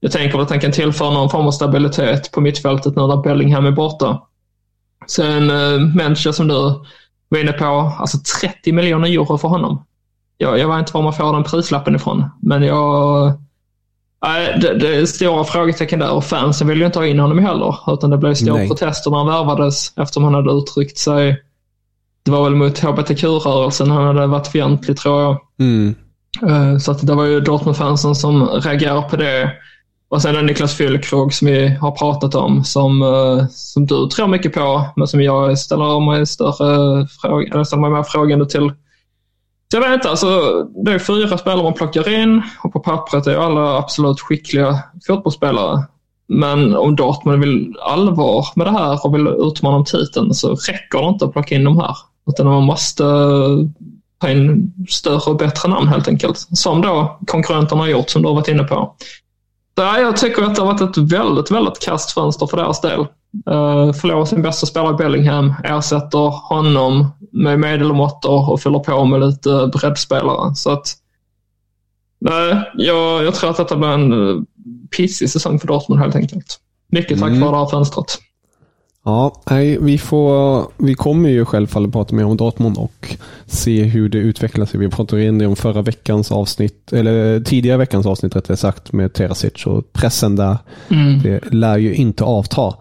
jag 0.00 0.12
tänker 0.12 0.38
att 0.38 0.50
han 0.50 0.60
kan 0.60 0.72
tillföra 0.72 1.10
någon 1.10 1.30
form 1.30 1.46
av 1.46 1.50
stabilitet 1.50 2.32
på 2.32 2.40
mittfältet 2.40 2.96
nu 2.96 3.06
när 3.06 3.22
Bellingham 3.22 3.66
är 3.66 3.70
borta. 3.70 4.22
Sen 5.06 5.50
uh, 5.50 5.94
Mencha 5.94 6.32
som 6.32 6.48
du 6.48 6.54
var 7.28 7.38
inne 7.38 7.52
på, 7.52 7.64
alltså 7.98 8.18
30 8.40 8.72
miljoner 8.72 9.08
euro 9.08 9.38
för 9.38 9.48
honom. 9.48 9.84
Jag, 10.38 10.58
jag 10.58 10.68
vet 10.68 10.78
inte 10.78 10.92
var 10.92 11.02
man 11.02 11.12
får 11.12 11.32
den 11.32 11.44
prislappen 11.44 11.96
ifrån, 11.96 12.24
men 12.42 12.62
jag, 12.62 13.32
Nej, 14.26 14.58
det, 14.60 14.74
det 14.78 14.96
är 14.96 15.06
stora 15.06 15.44
frågetecken 15.44 15.98
där 15.98 16.10
och 16.10 16.24
fansen 16.24 16.68
vill 16.68 16.78
ju 16.78 16.86
inte 16.86 16.98
ha 16.98 17.06
in 17.06 17.18
honom 17.18 17.38
heller. 17.38 17.76
Utan 17.92 18.10
det 18.10 18.18
blev 18.18 18.34
stora 18.34 18.54
Nej. 18.56 18.68
protester 18.68 19.10
när 19.10 19.18
han 19.18 19.26
värvades 19.26 19.92
eftersom 19.96 20.24
han 20.24 20.34
hade 20.34 20.52
uttryckt 20.52 20.98
sig. 20.98 21.42
Det 22.22 22.30
var 22.30 22.44
väl 22.44 22.54
mot 22.54 22.78
hbtq-rörelsen 22.78 23.90
han 23.90 24.06
hade 24.06 24.26
varit 24.26 24.46
fientlig 24.46 24.96
tror 24.96 25.22
jag. 25.22 25.38
Mm. 25.60 25.94
Eh, 26.48 26.78
Så 26.78 26.90
att 26.90 27.06
det 27.06 27.14
var 27.14 27.24
ju 27.24 27.40
Dortmund-fansen 27.40 28.14
som 28.14 28.46
reagerade 28.46 29.08
på 29.08 29.16
det. 29.16 29.52
Och 30.08 30.22
sen 30.22 30.36
är 30.36 30.42
Niklas 30.42 30.74
Füllkrog 30.74 31.30
som 31.32 31.48
vi 31.48 31.68
har 31.68 31.90
pratat 31.90 32.34
om 32.34 32.64
som, 32.64 33.02
eh, 33.02 33.46
som 33.48 33.86
du 33.86 34.08
tror 34.08 34.26
mycket 34.26 34.52
på 34.52 34.84
men 34.96 35.06
som 35.06 35.22
jag 35.22 35.58
ställer 35.58 36.00
mig 36.00 36.26
större 36.26 37.06
fråga, 37.06 37.52
eller 37.52 37.64
ställer 37.64 37.80
mig 37.80 37.90
mer 37.90 38.02
frågande 38.02 38.46
till. 38.46 38.72
Så 39.70 39.76
jag 39.76 39.80
vet 39.80 39.92
inte, 39.92 40.10
alltså, 40.10 40.28
det 40.84 40.92
är 40.92 40.98
fyra 40.98 41.38
spelare 41.38 41.62
man 41.62 41.74
plockar 41.74 42.08
in 42.08 42.42
och 42.62 42.72
på 42.72 42.80
pappret 42.80 43.26
är 43.26 43.36
alla 43.36 43.78
absolut 43.78 44.20
skickliga 44.20 44.82
fotbollsspelare. 45.06 45.84
Men 46.28 46.76
om 46.76 46.96
Dortmund 46.96 47.40
vill 47.40 47.74
allvar 47.82 48.46
med 48.56 48.66
det 48.66 48.70
här 48.70 49.06
och 49.06 49.14
vill 49.14 49.26
utmana 49.26 49.76
om 49.76 49.84
titeln 49.84 50.34
så 50.34 50.54
räcker 50.54 51.02
det 51.02 51.08
inte 51.08 51.24
att 51.24 51.32
plocka 51.32 51.54
in 51.54 51.64
de 51.64 51.78
här. 51.78 51.96
Utan 52.26 52.46
man 52.46 52.62
måste 52.62 53.04
ta 54.20 54.30
in 54.30 54.72
större 54.88 55.30
och 55.30 55.36
bättre 55.36 55.68
namn 55.68 55.88
helt 55.88 56.08
enkelt. 56.08 56.38
Som 56.38 56.82
då 56.82 57.18
konkurrenterna 57.26 57.82
har 57.82 57.88
gjort, 57.88 58.10
som 58.10 58.22
du 58.22 58.28
har 58.28 58.34
varit 58.34 58.48
inne 58.48 58.64
på. 58.64 58.94
Ja, 59.76 59.98
jag 60.00 60.16
tycker 60.16 60.42
att 60.42 60.54
det 60.54 60.60
har 60.62 60.72
varit 60.72 60.80
ett 60.80 61.12
väldigt, 61.12 61.50
väldigt 61.50 61.78
kast 61.80 62.10
fönster 62.12 62.46
för 62.46 62.56
deras 62.56 62.80
del. 62.80 63.00
Uh, 63.00 63.92
förlorar 63.92 64.24
sin 64.24 64.42
bästa 64.42 64.66
spelare 64.66 64.94
i 64.94 64.96
Bellingham, 64.96 65.54
ersätter 65.64 66.48
honom 66.48 67.06
med 67.32 67.60
medelmåttor 67.60 68.50
och 68.50 68.60
fyller 68.60 68.78
på 68.78 69.04
med 69.04 69.20
lite 69.20 69.70
breddspelare. 69.72 70.54
Så 70.54 70.70
att, 70.70 70.94
nej, 72.18 72.72
jag, 72.74 73.24
jag 73.24 73.34
tror 73.34 73.50
att 73.50 73.56
detta 73.56 73.76
blir 73.76 73.88
en 73.88 74.12
uh, 74.12 74.42
pissig 74.96 75.30
säsong 75.30 75.58
för 75.58 75.66
Dortmund 75.66 76.00
helt 76.00 76.16
enkelt. 76.16 76.60
Mycket 76.88 77.20
tack 77.20 77.28
Mm. 77.28 77.40
vare 77.40 77.50
det 77.50 77.58
här 77.58 77.66
fönstret. 77.66 78.18
Ja, 79.08 79.42
nej, 79.50 79.78
vi, 79.80 79.98
får, 79.98 80.66
vi 80.76 80.94
kommer 80.94 81.28
ju 81.28 81.44
självfallet 81.44 81.92
prata 81.92 82.14
mer 82.14 82.24
om 82.24 82.36
Dortmund 82.36 82.78
och 82.78 83.16
se 83.46 83.82
hur 83.82 84.08
det 84.08 84.18
utvecklar 84.18 84.66
sig. 84.66 84.80
Vi 84.80 84.88
pratade 84.88 85.30
det 85.30 85.46
om 85.46 85.56
förra 85.56 85.82
veckans 85.82 86.32
avsnitt, 86.32 86.92
eller 86.92 87.40
tidigare 87.40 87.78
veckans 87.78 88.06
avsnitt 88.06 88.36
rättare 88.36 88.56
sagt 88.56 88.92
med 88.92 89.12
Terasic 89.12 89.66
och 89.66 89.92
pressen 89.92 90.36
där. 90.36 90.56
Det 91.22 91.40
lär 91.52 91.78
ju 91.78 91.94
inte 91.94 92.24
avta. 92.24 92.74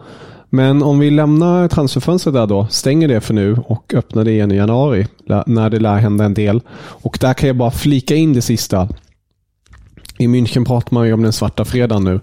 Men 0.49 0.83
om 0.83 0.99
vi 0.99 1.11
lämnar 1.11 1.67
transferfönstret 1.67 2.33
där 2.33 2.47
då, 2.47 2.67
stänger 2.69 3.07
det 3.07 3.21
för 3.21 3.33
nu 3.33 3.57
och 3.67 3.93
öppnar 3.93 4.23
det 4.23 4.31
igen 4.31 4.51
i 4.51 4.55
januari 4.55 5.07
när 5.45 5.69
det 5.69 5.79
lär 5.79 5.97
hända 5.97 6.25
en 6.25 6.33
del. 6.33 6.61
Och 6.77 7.17
där 7.21 7.33
kan 7.33 7.47
jag 7.47 7.57
bara 7.57 7.71
flika 7.71 8.15
in 8.15 8.33
det 8.33 8.41
sista. 8.41 8.89
I 10.17 10.27
München 10.27 10.65
pratar 10.65 10.93
man 10.93 11.07
ju 11.07 11.13
om 11.13 11.21
den 11.21 11.33
svarta 11.33 11.65
fredagen 11.65 12.03
nu. 12.03 12.19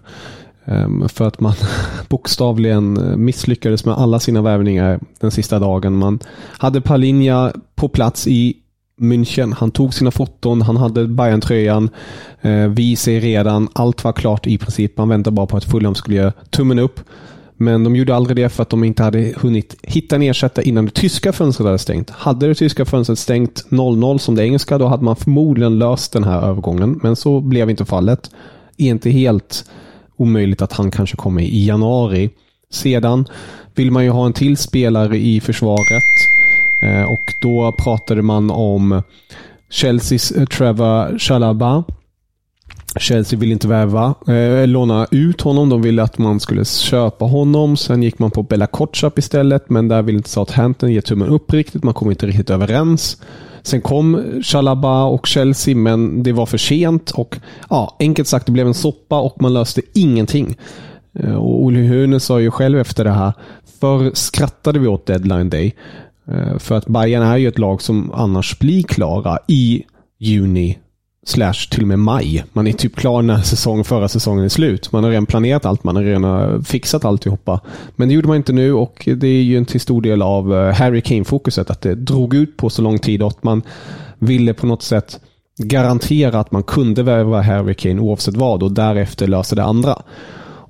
Ehm, 0.64 1.08
för 1.08 1.26
att 1.26 1.40
man 1.40 1.52
bokstavligen 2.08 3.14
misslyckades 3.24 3.84
med 3.84 3.94
alla 3.94 4.20
sina 4.20 4.42
värvningar 4.42 5.00
den 5.20 5.30
sista 5.30 5.58
dagen. 5.58 5.96
Man 5.96 6.18
hade 6.58 6.80
Palinja 6.80 7.52
på 7.74 7.88
plats 7.88 8.26
i 8.26 8.56
München. 9.00 9.54
Han 9.58 9.70
tog 9.70 9.94
sina 9.94 10.10
foton, 10.10 10.62
han 10.62 10.76
hade 10.76 11.08
Bayern-tröjan. 11.08 11.90
Ehm, 12.42 12.74
vi 12.74 12.96
ser 12.96 13.20
redan, 13.20 13.68
allt 13.72 14.04
var 14.04 14.12
klart 14.12 14.46
i 14.46 14.58
princip. 14.58 14.96
Man 14.96 15.08
väntade 15.08 15.34
bara 15.34 15.46
på 15.46 15.56
att 15.56 15.64
Fulham 15.64 15.94
skulle 15.94 16.16
göra 16.16 16.32
tummen 16.50 16.78
upp. 16.78 17.00
Men 17.56 17.84
de 17.84 17.96
gjorde 17.96 18.14
aldrig 18.14 18.36
det 18.36 18.48
för 18.48 18.62
att 18.62 18.70
de 18.70 18.84
inte 18.84 19.02
hade 19.02 19.34
hunnit 19.36 19.76
hitta 19.82 20.16
en 20.16 20.22
ersättare 20.22 20.68
innan 20.68 20.84
det 20.84 20.90
tyska 20.90 21.32
fönstret 21.32 21.66
hade 21.66 21.78
stängt. 21.78 22.10
Hade 22.10 22.48
det 22.48 22.54
tyska 22.54 22.84
fönstret 22.84 23.18
stängt 23.18 23.64
0-0 23.68 24.18
som 24.18 24.34
det 24.34 24.44
engelska, 24.44 24.78
då 24.78 24.86
hade 24.86 25.04
man 25.04 25.16
förmodligen 25.16 25.78
löst 25.78 26.12
den 26.12 26.24
här 26.24 26.42
övergången. 26.42 27.00
Men 27.02 27.16
så 27.16 27.40
blev 27.40 27.70
inte 27.70 27.84
fallet. 27.84 28.30
Inte 28.76 29.10
helt 29.10 29.64
omöjligt 30.16 30.62
att 30.62 30.72
han 30.72 30.90
kanske 30.90 31.16
kommer 31.16 31.42
i 31.42 31.66
januari. 31.66 32.30
Sedan 32.70 33.28
vill 33.74 33.90
man 33.90 34.04
ju 34.04 34.10
ha 34.10 34.26
en 34.26 34.32
till 34.32 34.56
spelare 34.56 35.18
i 35.18 35.40
försvaret. 35.40 36.02
Eh, 36.82 37.02
och 37.02 37.34
då 37.40 37.72
pratade 37.72 38.22
man 38.22 38.50
om 38.50 39.02
Chelseas 39.70 40.30
eh, 40.30 40.46
Trevor 40.46 41.18
Chalaba. 41.18 41.84
Chelsea 43.00 43.38
vill 43.38 43.52
inte 43.52 43.68
värva, 43.68 44.14
eh, 44.28 44.66
låna 44.66 45.06
ut 45.10 45.40
honom. 45.40 45.68
De 45.68 45.82
ville 45.82 46.02
att 46.02 46.18
man 46.18 46.40
skulle 46.40 46.64
köpa 46.64 47.24
honom. 47.24 47.76
Sen 47.76 48.02
gick 48.02 48.18
man 48.18 48.30
på 48.30 48.42
Bella 48.42 48.66
Kotschap 48.66 49.18
istället, 49.18 49.70
men 49.70 49.88
där 49.88 50.02
vill 50.02 50.16
inte 50.16 50.28
Southampton 50.30 50.92
ge 50.92 51.00
tummen 51.02 51.28
upp 51.28 51.52
riktigt. 51.52 51.84
Man 51.84 51.94
kom 51.94 52.10
inte 52.10 52.26
riktigt 52.26 52.50
överens. 52.50 53.22
Sen 53.62 53.80
kom 53.80 54.22
Chalaba 54.42 55.04
och 55.04 55.26
Chelsea, 55.26 55.76
men 55.76 56.22
det 56.22 56.32
var 56.32 56.46
för 56.46 56.58
sent. 56.58 57.10
Och 57.10 57.38
ja, 57.70 57.96
Enkelt 58.00 58.28
sagt, 58.28 58.46
det 58.46 58.52
blev 58.52 58.66
en 58.66 58.74
soppa 58.74 59.20
och 59.20 59.42
man 59.42 59.54
löste 59.54 59.80
ingenting. 59.94 60.56
Eh, 61.18 61.34
Och 61.34 61.62
Olle 61.64 61.78
Hune 61.78 62.20
sa 62.20 62.40
ju 62.40 62.50
själv 62.50 62.78
efter 62.78 63.04
det 63.04 63.10
här, 63.10 63.32
förr 63.80 64.10
skrattade 64.14 64.78
vi 64.78 64.86
åt 64.86 65.06
deadline 65.06 65.50
day. 65.50 65.74
Eh, 66.28 66.58
För 66.58 66.74
att 66.76 66.86
Bayern 66.86 67.22
är 67.22 67.36
ju 67.36 67.48
ett 67.48 67.58
lag 67.58 67.82
som 67.82 68.12
annars 68.14 68.58
blir 68.58 68.82
klara 68.82 69.38
i 69.48 69.82
juni 70.18 70.78
slash 71.26 71.68
till 71.70 71.82
och 71.82 71.88
med 71.88 71.98
maj. 71.98 72.44
Man 72.52 72.66
är 72.66 72.72
typ 72.72 72.96
klar 72.96 73.22
när 73.22 73.38
säsong, 73.38 73.84
förra 73.84 74.08
säsongen 74.08 74.44
är 74.44 74.48
slut. 74.48 74.92
Man 74.92 75.04
har 75.04 75.10
redan 75.10 75.26
planerat 75.26 75.66
allt, 75.66 75.84
man 75.84 75.96
har 75.96 76.02
redan 76.02 76.24
eh, 76.24 76.60
fixat 76.62 77.04
alltihopa. 77.04 77.60
Men 77.96 78.08
det 78.08 78.14
gjorde 78.14 78.28
man 78.28 78.36
inte 78.36 78.52
nu 78.52 78.72
och 78.72 79.08
det 79.16 79.26
är 79.26 79.42
ju 79.42 79.56
en 79.56 79.64
till 79.64 79.80
stor 79.80 80.02
del 80.02 80.22
av 80.22 80.54
eh, 80.54 80.74
Harry 80.74 81.00
Kane-fokuset. 81.00 81.70
Att 81.70 81.80
det 81.80 81.94
drog 81.94 82.34
ut 82.34 82.56
på 82.56 82.70
så 82.70 82.82
lång 82.82 82.98
tid 82.98 83.22
och 83.22 83.28
att 83.28 83.42
man 83.42 83.62
ville 84.18 84.54
på 84.54 84.66
något 84.66 84.82
sätt 84.82 85.20
garantera 85.56 86.40
att 86.40 86.52
man 86.52 86.62
kunde 86.62 87.02
värva 87.02 87.42
Harry 87.42 87.74
Kane 87.74 88.00
oavsett 88.00 88.36
vad 88.36 88.62
och 88.62 88.72
därefter 88.72 89.26
lösa 89.26 89.56
det 89.56 89.64
andra. 89.64 90.02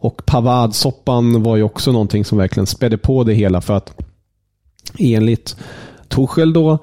Och 0.02 0.22
Pavard-soppan 0.26 1.42
var 1.42 1.56
ju 1.56 1.62
också 1.62 1.92
någonting 1.92 2.24
som 2.24 2.38
verkligen 2.38 2.66
spädde 2.66 2.98
på 2.98 3.24
det 3.24 3.34
hela 3.34 3.60
för 3.60 3.74
att 3.74 4.02
enligt 4.98 5.56
Torshäll 6.08 6.52
då 6.52 6.78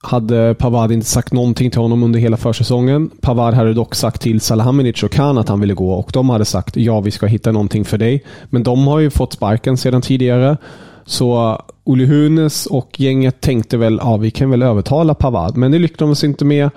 hade 0.00 0.54
Pavard 0.54 0.92
inte 0.92 1.06
sagt 1.06 1.32
någonting 1.32 1.70
till 1.70 1.80
honom 1.80 2.02
under 2.02 2.20
hela 2.20 2.36
försäsongen. 2.36 3.10
Pavard 3.20 3.54
hade 3.54 3.74
dock 3.74 3.94
sagt 3.94 4.22
till 4.22 4.40
Salahamidzic 4.40 5.02
och 5.02 5.10
Khan 5.10 5.38
att 5.38 5.48
han 5.48 5.60
ville 5.60 5.74
gå 5.74 5.92
och 5.92 6.10
de 6.12 6.30
hade 6.30 6.44
sagt 6.44 6.76
ja, 6.76 7.00
vi 7.00 7.10
ska 7.10 7.26
hitta 7.26 7.52
någonting 7.52 7.84
för 7.84 7.98
dig. 7.98 8.24
Men 8.50 8.62
de 8.62 8.86
har 8.86 8.98
ju 8.98 9.10
fått 9.10 9.32
sparken 9.32 9.76
sedan 9.76 10.02
tidigare. 10.02 10.56
Så 11.04 11.58
Olle 11.84 12.06
Hunes 12.06 12.66
och 12.66 13.00
gänget 13.00 13.40
tänkte 13.40 13.76
väl 13.76 14.00
ja, 14.02 14.16
vi 14.16 14.30
kan 14.30 14.50
väl 14.50 14.62
övertala 14.62 15.14
Pavard. 15.14 15.56
Men 15.56 15.72
det 15.72 15.78
lyckades 15.78 16.24
inte 16.24 16.44
med. 16.44 16.70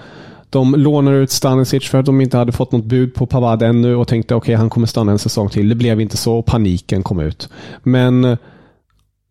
De 0.50 0.76
lånade 0.76 1.18
ut 1.18 1.32
Stanisic 1.32 1.90
för 1.90 1.98
att 1.98 2.06
de 2.06 2.22
inte 2.22 2.38
hade 2.38 2.52
fått 2.52 2.72
något 2.72 2.86
bud 2.86 3.14
på 3.14 3.26
Pavard 3.26 3.62
ännu 3.62 3.96
och 3.96 4.08
tänkte 4.08 4.36
okej, 4.36 4.56
han 4.56 4.70
kommer 4.70 4.88
stanna 4.88 5.12
en 5.12 5.20
säsong 5.20 5.50
till. 5.50 5.70
Det 5.70 5.76
blev 5.76 6.02
inte 6.02 6.18
så. 6.18 6.38
och 6.38 6.46
Paniken 6.46 7.04
kom 7.04 7.20
ut. 7.20 7.50
Men 7.84 8.38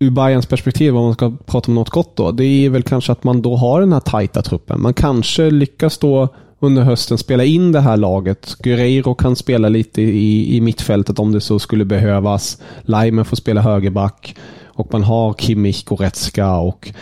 ur 0.01 0.11
Bayerns 0.11 0.47
perspektiv, 0.47 0.97
om 0.97 1.05
man 1.05 1.15
ska 1.15 1.33
prata 1.47 1.71
om 1.71 1.75
något 1.75 1.91
gott 1.91 2.17
då, 2.17 2.33
det 2.33 2.45
är 2.45 2.71
väl 2.71 2.83
kanske 2.83 3.13
att 3.13 3.25
man 3.25 3.43
då 3.43 3.57
har 3.57 3.81
den 3.81 3.93
här 3.93 4.01
tajta 4.01 4.43
truppen. 4.43 4.83
Man 4.83 4.95
kanske 4.95 5.51
lyckas 5.51 5.99
då 5.99 6.29
under 6.59 6.83
hösten 6.83 7.19
spela 7.19 7.45
in 7.45 7.73
det 7.73 7.81
här 7.81 7.97
laget. 7.97 8.57
Guerreiro 8.59 9.15
kan 9.15 9.37
spela 9.37 9.69
lite 9.69 10.03
i, 10.03 10.57
i 10.57 10.61
mittfältet 10.61 11.19
om 11.19 11.33
det 11.33 11.41
så 11.41 11.59
skulle 11.59 11.85
behövas. 11.85 12.63
Laimen 12.83 13.25
får 13.25 13.37
spela 13.37 13.61
högerback. 13.61 14.37
Och 14.65 14.93
man 14.93 15.03
har 15.03 15.35
Kimmich, 15.35 15.85
Goretzka 15.85 16.53
och 16.57 16.93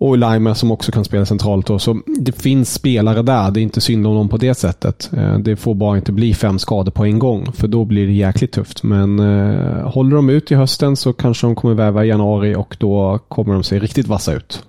och 0.00 0.18
Leimer 0.18 0.54
som 0.54 0.70
också 0.70 0.92
kan 0.92 1.04
spela 1.04 1.26
centralt. 1.26 1.66
Då. 1.66 1.78
Så 1.78 2.00
det 2.20 2.32
finns 2.32 2.74
spelare 2.74 3.22
där. 3.22 3.50
Det 3.50 3.60
är 3.60 3.62
inte 3.62 3.80
synd 3.80 4.06
om 4.06 4.14
dem 4.14 4.28
på 4.28 4.36
det 4.36 4.54
sättet. 4.54 5.10
Eh, 5.16 5.38
Det 5.38 5.56
får 5.56 5.74
bara 5.74 5.96
inte 5.96 6.12
bli 6.12 6.34
fem 6.34 6.58
skador 6.58 6.90
på 6.92 7.04
en 7.04 7.18
gång. 7.18 7.52
För 7.52 7.68
då 7.68 7.84
blir 7.84 8.06
det 8.06 8.12
jäkligt 8.12 8.52
tufft. 8.52 8.82
Men 8.82 9.18
eh, 9.18 9.88
håller 9.90 10.16
de 10.16 10.30
ut 10.30 10.52
i 10.52 10.54
hösten 10.54 10.96
så 10.96 11.12
kanske 11.12 11.46
de 11.46 11.54
kommer 11.54 11.74
väva 11.74 12.04
i 12.04 12.08
januari 12.08 12.54
och 12.54 12.76
då 12.80 13.18
kommer 13.28 13.54
de 13.54 13.62
se 13.62 13.78
riktigt 13.78 14.06
vassa 14.08 14.34
ut. 14.34 14.62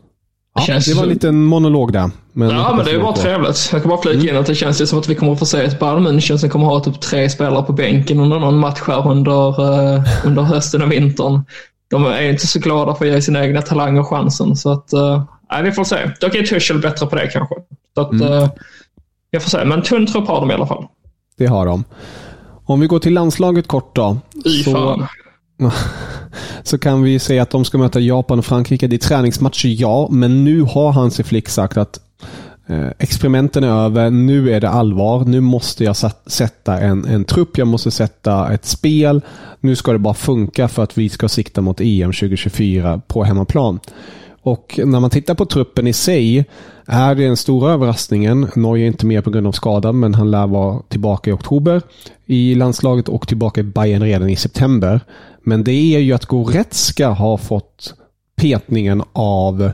Ja, 0.56 0.62
Känns 0.62 0.86
det 0.86 0.94
var 0.96 1.04
en 1.04 1.10
liten 1.10 1.44
monolog 1.44 1.94
där. 1.94 2.10
Men 2.34 2.50
Ja, 2.50 2.74
men 2.76 2.86
det 2.86 2.92
är 2.92 3.00
bara 3.00 3.14
på. 3.14 3.18
trevligt. 3.20 3.70
Jag 3.72 3.82
kan 3.82 3.90
bara 3.90 4.02
flika 4.02 4.30
in 4.32 4.38
att 4.38 4.46
det 4.46 4.56
känns 4.56 4.82
ju 4.82 4.86
som 4.86 5.00
att 5.00 5.10
vi 5.10 5.16
kommer 5.16 5.32
att 5.34 5.40
få 5.40 5.46
se 5.46 5.62
ett 5.62 5.80
Bayern 5.80 6.08
München 6.08 6.38
som 6.38 6.50
kommer 6.50 6.66
ha 6.66 6.80
typ 6.80 7.00
tre 7.02 7.30
spelare 7.30 7.64
på 7.64 7.74
bänken 7.74 8.20
under 8.20 8.40
någon 8.40 8.58
match 8.60 8.80
här 8.88 9.08
under, 9.12 9.48
eh, 9.96 10.04
under 10.26 10.42
hösten 10.42 10.82
och 10.82 10.92
vintern. 10.92 11.42
De 11.90 12.06
är 12.06 12.22
inte 12.22 12.48
så 12.48 12.60
glada 12.60 12.96
för 12.96 13.06
att 13.06 13.12
ge 13.12 13.22
sina 13.22 13.46
egna 13.46 13.62
talanger 13.62 14.04
chansen. 14.04 14.56
Så 14.56 14.72
att, 14.72 14.94
eh, 14.94 15.24
nej, 15.52 15.64
vi 15.64 15.72
får 15.72 15.84
se. 15.84 16.12
Dock 16.22 16.36
är 16.36 16.44
Tuchel 16.44 16.82
bättre 16.82 17.06
på 17.06 17.16
det 17.16 17.28
kanske. 17.28 17.56
Så 17.96 18.02
att, 18.02 18.22
eh, 18.22 18.50
jag 19.32 19.44
får 19.44 19.50
se. 19.50 19.66
Men 19.66 19.82
tunn 19.82 20.08
trupp 20.08 20.28
har 20.28 20.40
de 20.40 20.52
i 20.52 20.54
alla 20.54 20.68
fall. 20.68 20.88
Det 21.38 21.46
har 21.46 21.66
de. 21.66 21.84
Om 22.66 22.80
vi 22.80 22.88
går 22.88 23.00
till 23.00 23.14
landslaget 23.14 23.68
kort 23.68 23.96
då. 23.96 24.18
Y 24.46 24.64
fan. 24.64 25.08
så 26.64 26.78
kan 26.78 27.04
vi 27.04 27.20
säga 27.20 27.42
att 27.42 27.50
de 27.50 27.66
ska 27.66 27.78
möta 27.78 28.00
Japan 28.00 28.40
och 28.40 28.46
Frankrike. 28.46 28.88
Det 28.88 28.96
är 28.96 28.98
träningsmatcher, 28.98 29.68
ja, 29.68 30.08
men 30.12 30.44
nu 30.44 30.62
har 30.62 30.92
Hansi 30.92 31.24
Flick 31.24 31.50
sagt 31.50 31.78
att 31.78 32.00
Eh, 32.70 32.88
experimenten 33.00 33.64
är 33.64 33.86
över. 33.86 34.10
Nu 34.10 34.54
är 34.54 34.62
det 34.62 34.70
allvar. 34.70 35.26
Nu 35.26 35.42
måste 35.42 35.84
jag 35.84 35.96
sätta 36.26 36.80
en, 36.80 37.06
en 37.06 37.26
trupp. 37.26 37.58
Jag 37.58 37.68
måste 37.68 37.92
sätta 37.92 38.54
ett 38.54 38.66
spel. 38.66 39.22
Nu 39.60 39.76
ska 39.76 39.92
det 39.92 40.00
bara 40.00 40.14
funka 40.14 40.68
för 40.68 40.84
att 40.84 40.98
vi 40.98 41.10
ska 41.10 41.30
sikta 41.30 41.62
mot 41.62 41.82
EM 41.82 42.12
2024 42.12 43.02
på 43.08 43.24
hemmaplan. 43.24 43.80
Och 44.42 44.80
när 44.86 45.00
man 45.00 45.10
tittar 45.10 45.36
på 45.36 45.46
truppen 45.46 45.88
i 45.88 45.94
sig 45.94 46.46
är 46.86 47.16
det 47.16 47.28
den 47.28 47.38
stora 47.38 47.74
överraskningen. 47.74 48.48
Norge 48.56 48.86
är 48.86 48.88
inte 48.88 49.06
med 49.06 49.24
på 49.24 49.30
grund 49.30 49.48
av 49.48 49.52
skadan, 49.52 50.00
men 50.00 50.14
han 50.14 50.32
lär 50.32 50.48
vara 50.48 50.82
tillbaka 50.88 51.30
i 51.30 51.34
oktober 51.34 51.82
i 52.26 52.56
landslaget 52.56 53.10
och 53.10 53.28
tillbaka 53.28 53.62
i 53.62 53.64
Bayern 53.64 54.04
redan 54.04 54.30
i 54.30 54.36
september. 54.36 55.02
Men 55.44 55.64
det 55.64 55.96
är 55.96 56.00
ju 56.00 56.14
att 56.14 56.26
Goretzka 56.26 57.10
har 57.10 57.38
fått 57.38 57.94
petningen 58.36 59.04
av 59.14 59.72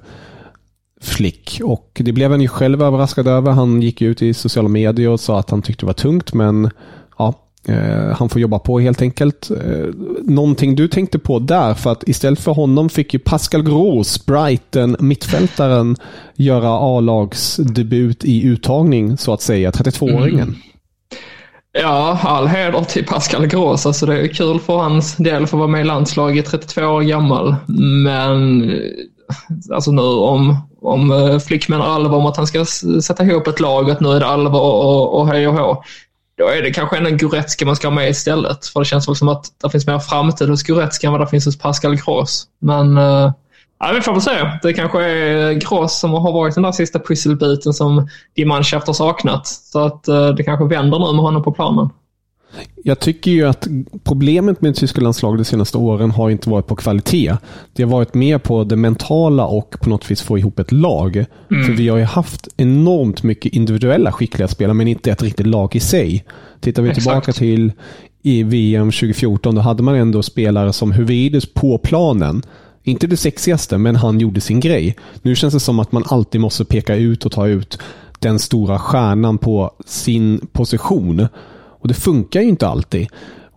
Flick. 1.01 1.61
Och 1.63 2.01
det 2.03 2.11
blev 2.11 2.31
han 2.31 2.41
ju 2.41 2.47
själv 2.47 2.83
överraskad 2.83 3.27
över. 3.27 3.51
Han 3.51 3.81
gick 3.81 4.01
ut 4.01 4.21
i 4.21 4.33
sociala 4.33 4.69
medier 4.69 5.09
och 5.09 5.19
sa 5.19 5.39
att 5.39 5.49
han 5.49 5.61
tyckte 5.61 5.81
det 5.81 5.87
var 5.87 5.93
tungt, 5.93 6.33
men 6.33 6.69
ja, 7.17 7.33
eh, 7.67 8.17
han 8.17 8.29
får 8.29 8.41
jobba 8.41 8.59
på 8.59 8.79
helt 8.79 9.01
enkelt. 9.01 9.51
Eh, 9.51 9.87
någonting 10.23 10.75
du 10.75 10.87
tänkte 10.87 11.19
på 11.19 11.39
där, 11.39 11.73
för 11.73 11.91
att 11.91 12.03
istället 12.07 12.39
för 12.39 12.51
honom 12.51 12.89
fick 12.89 13.13
ju 13.13 13.19
Pascal 13.19 13.63
Gros, 13.63 14.25
Brighton, 14.25 14.95
mittfältaren, 14.99 15.95
göra 16.35 16.69
A-lagsdebut 16.69 18.25
i 18.25 18.43
uttagning, 18.43 19.17
så 19.17 19.33
att 19.33 19.41
säga, 19.41 19.71
32-åringen. 19.71 20.39
Mm. 20.39 20.55
Ja, 21.81 22.19
all 22.23 22.47
heder 22.47 22.83
till 22.83 23.05
Pascal 23.05 23.47
Gros. 23.47 23.85
Alltså 23.85 24.05
det 24.05 24.21
är 24.21 24.27
kul 24.27 24.59
för 24.59 24.77
hans 24.77 25.15
del 25.15 25.43
att 25.43 25.49
få 25.49 25.57
vara 25.57 25.67
med 25.67 25.81
i 25.81 25.83
landslaget, 25.83 26.45
32 26.45 26.81
år 26.81 27.01
gammal. 27.01 27.55
Men 28.03 28.71
alltså 29.73 29.91
nu 29.91 30.01
om, 30.01 30.57
om 30.85 31.11
eh, 31.11 31.39
Flick 31.39 31.69
menar 31.69 31.85
allvar 31.85 32.17
om 32.17 32.25
att 32.25 32.37
han 32.37 32.47
ska 32.47 32.65
sätta 33.01 33.23
ihop 33.23 33.47
ett 33.47 33.59
lag, 33.59 33.91
att 33.91 33.99
nu 33.99 34.09
är 34.09 34.19
det 34.19 34.25
allvar 34.25 34.61
och, 34.61 35.19
och 35.19 35.27
hej 35.27 35.47
och 35.47 35.53
hå. 35.53 35.83
Då 36.37 36.47
är 36.47 36.61
det 36.61 36.71
kanske 36.71 36.97
en 36.97 37.17
Goretzka 37.17 37.65
man 37.65 37.75
ska 37.75 37.87
ha 37.87 37.95
med 37.95 38.09
istället. 38.09 38.67
För 38.67 38.79
det 38.79 38.85
känns 38.85 39.07
väl 39.07 39.15
som 39.15 39.29
att 39.29 39.45
det 39.63 39.69
finns 39.69 39.87
mer 39.87 39.99
framtid 39.99 40.49
hos 40.49 40.63
Goretzka 40.63 41.07
än 41.07 41.13
vad 41.13 41.21
det 41.21 41.27
finns 41.27 41.45
hos 41.45 41.57
Pascal 41.57 41.95
Gros. 41.95 42.47
Men 42.59 42.97
eh, 42.97 43.31
ja, 43.79 43.91
vi 43.95 44.01
får 44.01 44.11
väl 44.11 44.21
se. 44.21 44.51
Det 44.63 44.73
kanske 44.73 45.03
är 45.03 45.53
Gros 45.53 45.99
som 45.99 46.11
har 46.11 46.31
varit 46.31 46.55
den 46.55 46.63
där 46.63 46.71
sista 46.71 46.99
pusselbiten 46.99 47.73
som 47.73 48.07
Dimanche 48.35 48.77
efter 48.77 48.87
har 48.87 48.93
saknat. 48.93 49.47
Så 49.47 49.85
att 49.85 50.07
eh, 50.07 50.29
det 50.29 50.43
kanske 50.43 50.65
vänder 50.65 50.99
nu 50.99 51.05
med 51.05 51.21
honom 51.21 51.43
på 51.43 51.51
planen. 51.51 51.89
Jag 52.83 52.99
tycker 52.99 53.31
ju 53.31 53.47
att 53.47 53.67
problemet 54.03 54.61
med 54.61 54.75
tyska 54.75 55.01
landslaget 55.01 55.39
de 55.39 55.45
senaste 55.45 55.77
åren 55.77 56.11
har 56.11 56.29
inte 56.29 56.49
varit 56.49 56.67
på 56.67 56.75
kvalitet. 56.75 57.37
Det 57.73 57.83
har 57.83 57.89
varit 57.89 58.13
mer 58.13 58.37
på 58.37 58.63
det 58.63 58.75
mentala 58.75 59.45
och 59.45 59.75
på 59.81 59.89
något 59.89 60.11
vis 60.11 60.21
få 60.21 60.37
ihop 60.37 60.59
ett 60.59 60.71
lag. 60.71 61.25
Mm. 61.51 61.65
För 61.65 61.73
vi 61.73 61.87
har 61.87 61.97
ju 61.97 62.03
haft 62.03 62.47
enormt 62.57 63.23
mycket 63.23 63.53
individuella 63.53 64.11
skickliga 64.11 64.47
spelare, 64.47 64.73
men 64.73 64.87
inte 64.87 65.11
ett 65.11 65.23
riktigt 65.23 65.47
lag 65.47 65.75
i 65.75 65.79
sig. 65.79 66.25
Tittar 66.59 66.83
vi 66.83 66.89
Exakt. 66.89 67.03
tillbaka 67.03 67.31
till 67.31 67.71
i 68.21 68.43
VM 68.43 68.91
2014, 68.91 69.55
då 69.55 69.61
hade 69.61 69.83
man 69.83 69.95
ändå 69.95 70.23
spelare 70.23 70.73
som 70.73 70.91
Huvides 70.91 71.53
på 71.53 71.77
planen. 71.77 72.41
Inte 72.83 73.07
det 73.07 73.17
sexigaste, 73.17 73.77
men 73.77 73.95
han 73.95 74.19
gjorde 74.19 74.41
sin 74.41 74.59
grej. 74.59 74.95
Nu 75.21 75.35
känns 75.35 75.53
det 75.53 75.59
som 75.59 75.79
att 75.79 75.91
man 75.91 76.03
alltid 76.07 76.41
måste 76.41 76.65
peka 76.65 76.95
ut 76.95 77.25
och 77.25 77.31
ta 77.31 77.47
ut 77.47 77.79
den 78.19 78.39
stora 78.39 78.79
stjärnan 78.79 79.37
på 79.37 79.71
sin 79.85 80.47
position. 80.51 81.27
Och 81.85 81.89
det 81.89 81.93
funkar 81.93 82.41
ju 82.41 82.47
inte 82.47 82.67
alltid. 82.67 83.07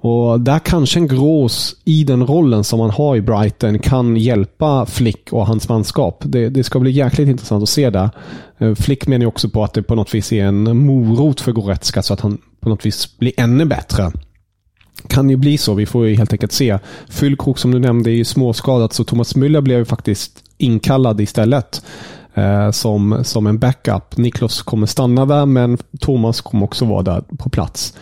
Och 0.01 0.41
där 0.41 0.59
kanske 0.59 0.99
en 0.99 1.09
Grås 1.09 1.77
i 1.85 2.05
den 2.05 2.27
rollen 2.27 2.65
som 2.65 2.81
han 2.81 2.91
har 2.91 3.17
i 3.17 3.21
Brighton 3.21 3.79
kan 3.79 4.17
hjälpa 4.17 4.87
Flick 4.87 5.33
och 5.33 5.47
hans 5.47 5.69
manskap. 5.69 6.23
Det, 6.27 6.49
det 6.49 6.65
ska 6.65 6.79
bli 6.79 6.91
jäkligt 6.91 7.29
intressant 7.29 7.63
att 7.63 7.69
se 7.69 7.91
det. 7.91 8.11
Eh, 8.59 8.75
Flick 8.75 9.07
menar 9.07 9.23
ju 9.23 9.27
också 9.27 9.49
på 9.49 9.65
att 9.65 9.73
det 9.73 9.83
på 9.83 9.95
något 9.95 10.15
vis 10.15 10.33
är 10.33 10.45
en 10.45 10.87
morot 10.87 11.41
för 11.41 11.53
Goretzka 11.53 12.03
så 12.03 12.15
att 12.15 12.21
han 12.21 12.39
på 12.61 12.69
något 12.69 12.87
vis 12.87 13.19
blir 13.19 13.33
ännu 13.37 13.65
bättre. 13.65 14.13
Kan 15.07 15.31
ju 15.31 15.37
bli 15.37 15.59
så. 15.59 15.75
Vi 15.75 15.87
får 15.87 16.07
ju 16.07 16.15
helt 16.15 16.33
enkelt 16.33 16.53
se. 16.53 16.79
Fyllkrok 17.09 17.59
som 17.59 17.71
du 17.71 17.79
nämnde 17.79 18.11
är 18.11 18.15
ju 18.15 18.25
småskadat 18.25 18.93
så 18.93 19.05
Thomas 19.05 19.37
Müller 19.37 19.61
blev 19.61 19.79
ju 19.79 19.85
faktiskt 19.85 20.45
inkallad 20.59 21.21
istället 21.21 21.83
eh, 22.39 22.71
som, 22.71 23.25
som 23.25 23.47
en 23.47 23.59
backup. 23.59 24.17
Niklas 24.17 24.63
kommer 24.63 24.87
stanna 24.87 25.27
där, 25.27 25.47
men 25.47 25.79
Thomas 26.01 26.41
kommer 26.41 26.65
också 26.65 26.85
vara 26.85 27.03
där 27.03 27.25
på 27.39 27.51
plats. 27.51 27.95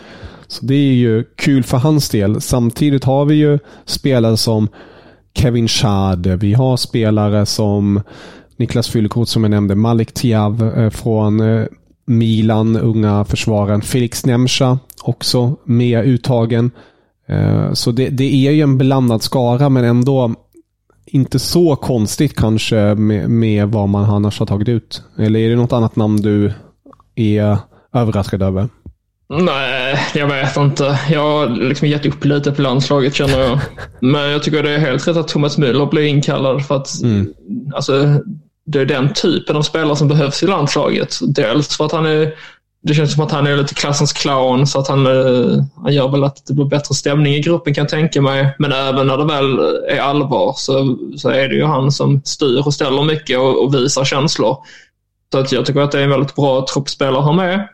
Så 0.47 0.65
det 0.65 0.75
är 0.75 0.93
ju 0.93 1.23
kul 1.23 1.63
för 1.63 1.77
hans 1.77 2.09
del. 2.09 2.41
Samtidigt 2.41 3.03
har 3.03 3.25
vi 3.25 3.35
ju 3.35 3.59
spelare 3.85 4.37
som 4.37 4.67
Kevin 5.33 5.67
Schad. 5.67 6.27
Vi 6.27 6.53
har 6.53 6.77
spelare 6.77 7.45
som 7.45 8.01
Niklas 8.57 8.89
Fyllekort 8.89 9.27
som 9.27 9.43
jag 9.43 9.51
nämnde, 9.51 9.75
Malik 9.75 10.13
Tiav 10.13 10.73
eh, 10.77 10.89
från 10.89 11.39
eh, 11.39 11.65
Milan, 12.05 12.77
unga 12.77 13.25
försvararen. 13.25 13.81
Felix 13.81 14.25
Nemcha 14.25 14.79
också 15.03 15.55
med 15.63 16.05
uttagen. 16.05 16.71
Eh, 17.27 17.73
så 17.73 17.91
det, 17.91 18.09
det, 18.09 18.47
är 18.47 18.51
ju 18.51 18.61
en 18.61 18.77
blandad 18.77 19.23
skara 19.23 19.69
men 19.69 19.83
ändå 19.85 20.35
inte 21.07 21.39
så 21.39 21.75
konstigt 21.75 22.35
kanske 22.35 22.95
med, 22.95 23.29
med 23.29 23.67
vad 23.67 23.89
man 23.89 24.09
annars 24.09 24.39
har 24.39 24.45
tagit 24.45 24.69
ut. 24.69 25.03
Eller 25.17 25.39
är 25.39 25.49
det 25.49 25.55
något 25.55 25.73
annat 25.73 25.95
namn 25.95 26.21
du 26.21 26.53
är 27.15 27.57
överraskad 27.93 28.41
över? 28.41 28.69
Nej, 29.29 29.99
jag 30.13 30.27
vet 30.27 30.57
inte. 30.57 30.99
Jag 31.09 31.21
har 31.21 31.47
liksom 31.47 31.87
gett 31.87 32.05
upp 32.05 32.25
lite 32.25 32.51
på 32.51 32.61
landslaget 32.61 33.15
känner 33.15 33.39
jag. 33.39 33.59
Men 33.99 34.31
jag 34.31 34.43
tycker 34.43 34.63
det 34.63 34.71
är 34.71 34.79
helt 34.79 35.07
rätt 35.07 35.17
att 35.17 35.27
Thomas 35.27 35.57
Müller 35.57 35.89
blir 35.89 36.03
inkallad 36.03 36.65
för 36.65 36.75
att 36.75 37.01
mm. 37.03 37.33
alltså, 37.75 38.21
det 38.65 38.79
är 38.79 38.85
den 38.85 39.13
typen 39.13 39.55
av 39.55 39.61
spelare 39.61 39.95
som 39.95 40.07
behövs 40.07 40.43
i 40.43 40.47
landslaget. 40.47 41.19
Dels 41.21 41.77
för 41.77 41.85
att 41.85 41.91
han 41.91 42.05
är 42.05 42.33
det 42.87 42.93
känns 42.93 43.13
som 43.13 43.23
att 43.23 43.31
han 43.31 43.47
är 43.47 43.57
lite 43.57 43.73
klassens 43.73 44.13
clown 44.13 44.67
så 44.67 44.79
att 44.79 44.87
han, 44.87 45.07
eh, 45.07 45.63
han 45.83 45.93
gör 45.93 46.07
väl 46.07 46.23
att 46.23 46.45
det 46.45 46.53
blir 46.53 46.65
bättre 46.65 46.95
stämning 46.95 47.33
i 47.33 47.39
gruppen 47.39 47.73
kan 47.73 47.81
jag 47.81 47.89
tänka 47.89 48.21
mig. 48.21 48.55
Men 48.59 48.71
även 48.71 49.07
när 49.07 49.17
det 49.17 49.25
väl 49.25 49.59
är 49.89 49.99
allvar 49.99 50.53
så, 50.57 50.97
så 51.17 51.29
är 51.29 51.49
det 51.49 51.55
ju 51.55 51.65
han 51.65 51.91
som 51.91 52.21
styr 52.25 52.67
och 52.67 52.73
ställer 52.73 53.03
mycket 53.03 53.39
och, 53.39 53.63
och 53.63 53.73
visar 53.73 54.05
känslor. 54.05 54.57
Så 55.31 55.39
att 55.39 55.51
jag 55.51 55.65
tycker 55.65 55.81
att 55.81 55.91
det 55.91 55.99
är 55.99 56.03
en 56.03 56.09
väldigt 56.09 56.35
bra 56.35 56.65
truppspelare 56.73 57.17
att 57.17 57.25
ha 57.25 57.33
med. 57.33 57.67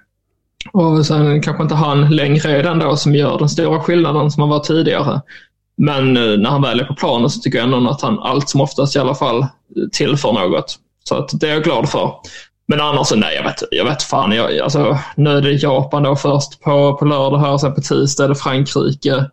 Och 0.72 1.06
sen 1.06 1.42
kanske 1.42 1.64
inte 1.64 1.76
han 1.76 2.16
längre 2.16 2.52
är 2.52 2.64
den 2.64 2.80
då 2.80 2.96
som 2.96 3.16
gör 3.16 3.40
den 3.40 3.50
stora 3.50 3.80
skillnaden 3.80 4.32
som 4.32 4.42
han 4.42 4.50
var 4.50 4.60
tidigare. 4.60 5.22
Men 5.78 6.18
eh, 6.18 6.38
när 6.38 6.50
han 6.50 6.62
väl 6.62 6.80
är 6.80 6.86
på 6.86 6.96
planen 6.96 7.30
så 7.30 7.40
tycker 7.40 7.58
jag 7.58 7.74
ändå 7.74 7.90
att 7.90 8.02
han 8.02 8.20
allt 8.20 8.50
som 8.50 8.62
oftast 8.62 8.96
i 8.96 9.00
alla 9.00 9.16
fall 9.16 9.46
tillför 9.92 10.34
något. 10.34 10.80
Så 11.04 11.16
att 11.16 11.40
det 11.40 11.50
är 11.50 11.54
jag 11.54 11.64
glad 11.64 11.90
för. 11.90 12.14
Men 12.68 12.82
annars, 12.82 13.12
nej, 13.16 13.36
jag 13.36 13.44
vet, 13.44 13.64
jag 13.72 13.86
vet 13.86 14.04
fan. 14.04 14.32
Jag, 14.32 14.60
alltså, 14.60 14.98
nu 15.16 15.30
är 15.30 15.42
det 15.42 15.52
Japan 15.52 16.04
då 16.04 16.16
först 16.16 16.62
på, 16.62 16.98
på 16.98 17.06
lördag 17.06 17.38
här, 17.38 17.58
sen 17.58 17.76
på 17.76 17.82
tisdag 17.82 18.24
är 18.24 18.30
det 18.30 18.36
Frankrike. 18.36 19.30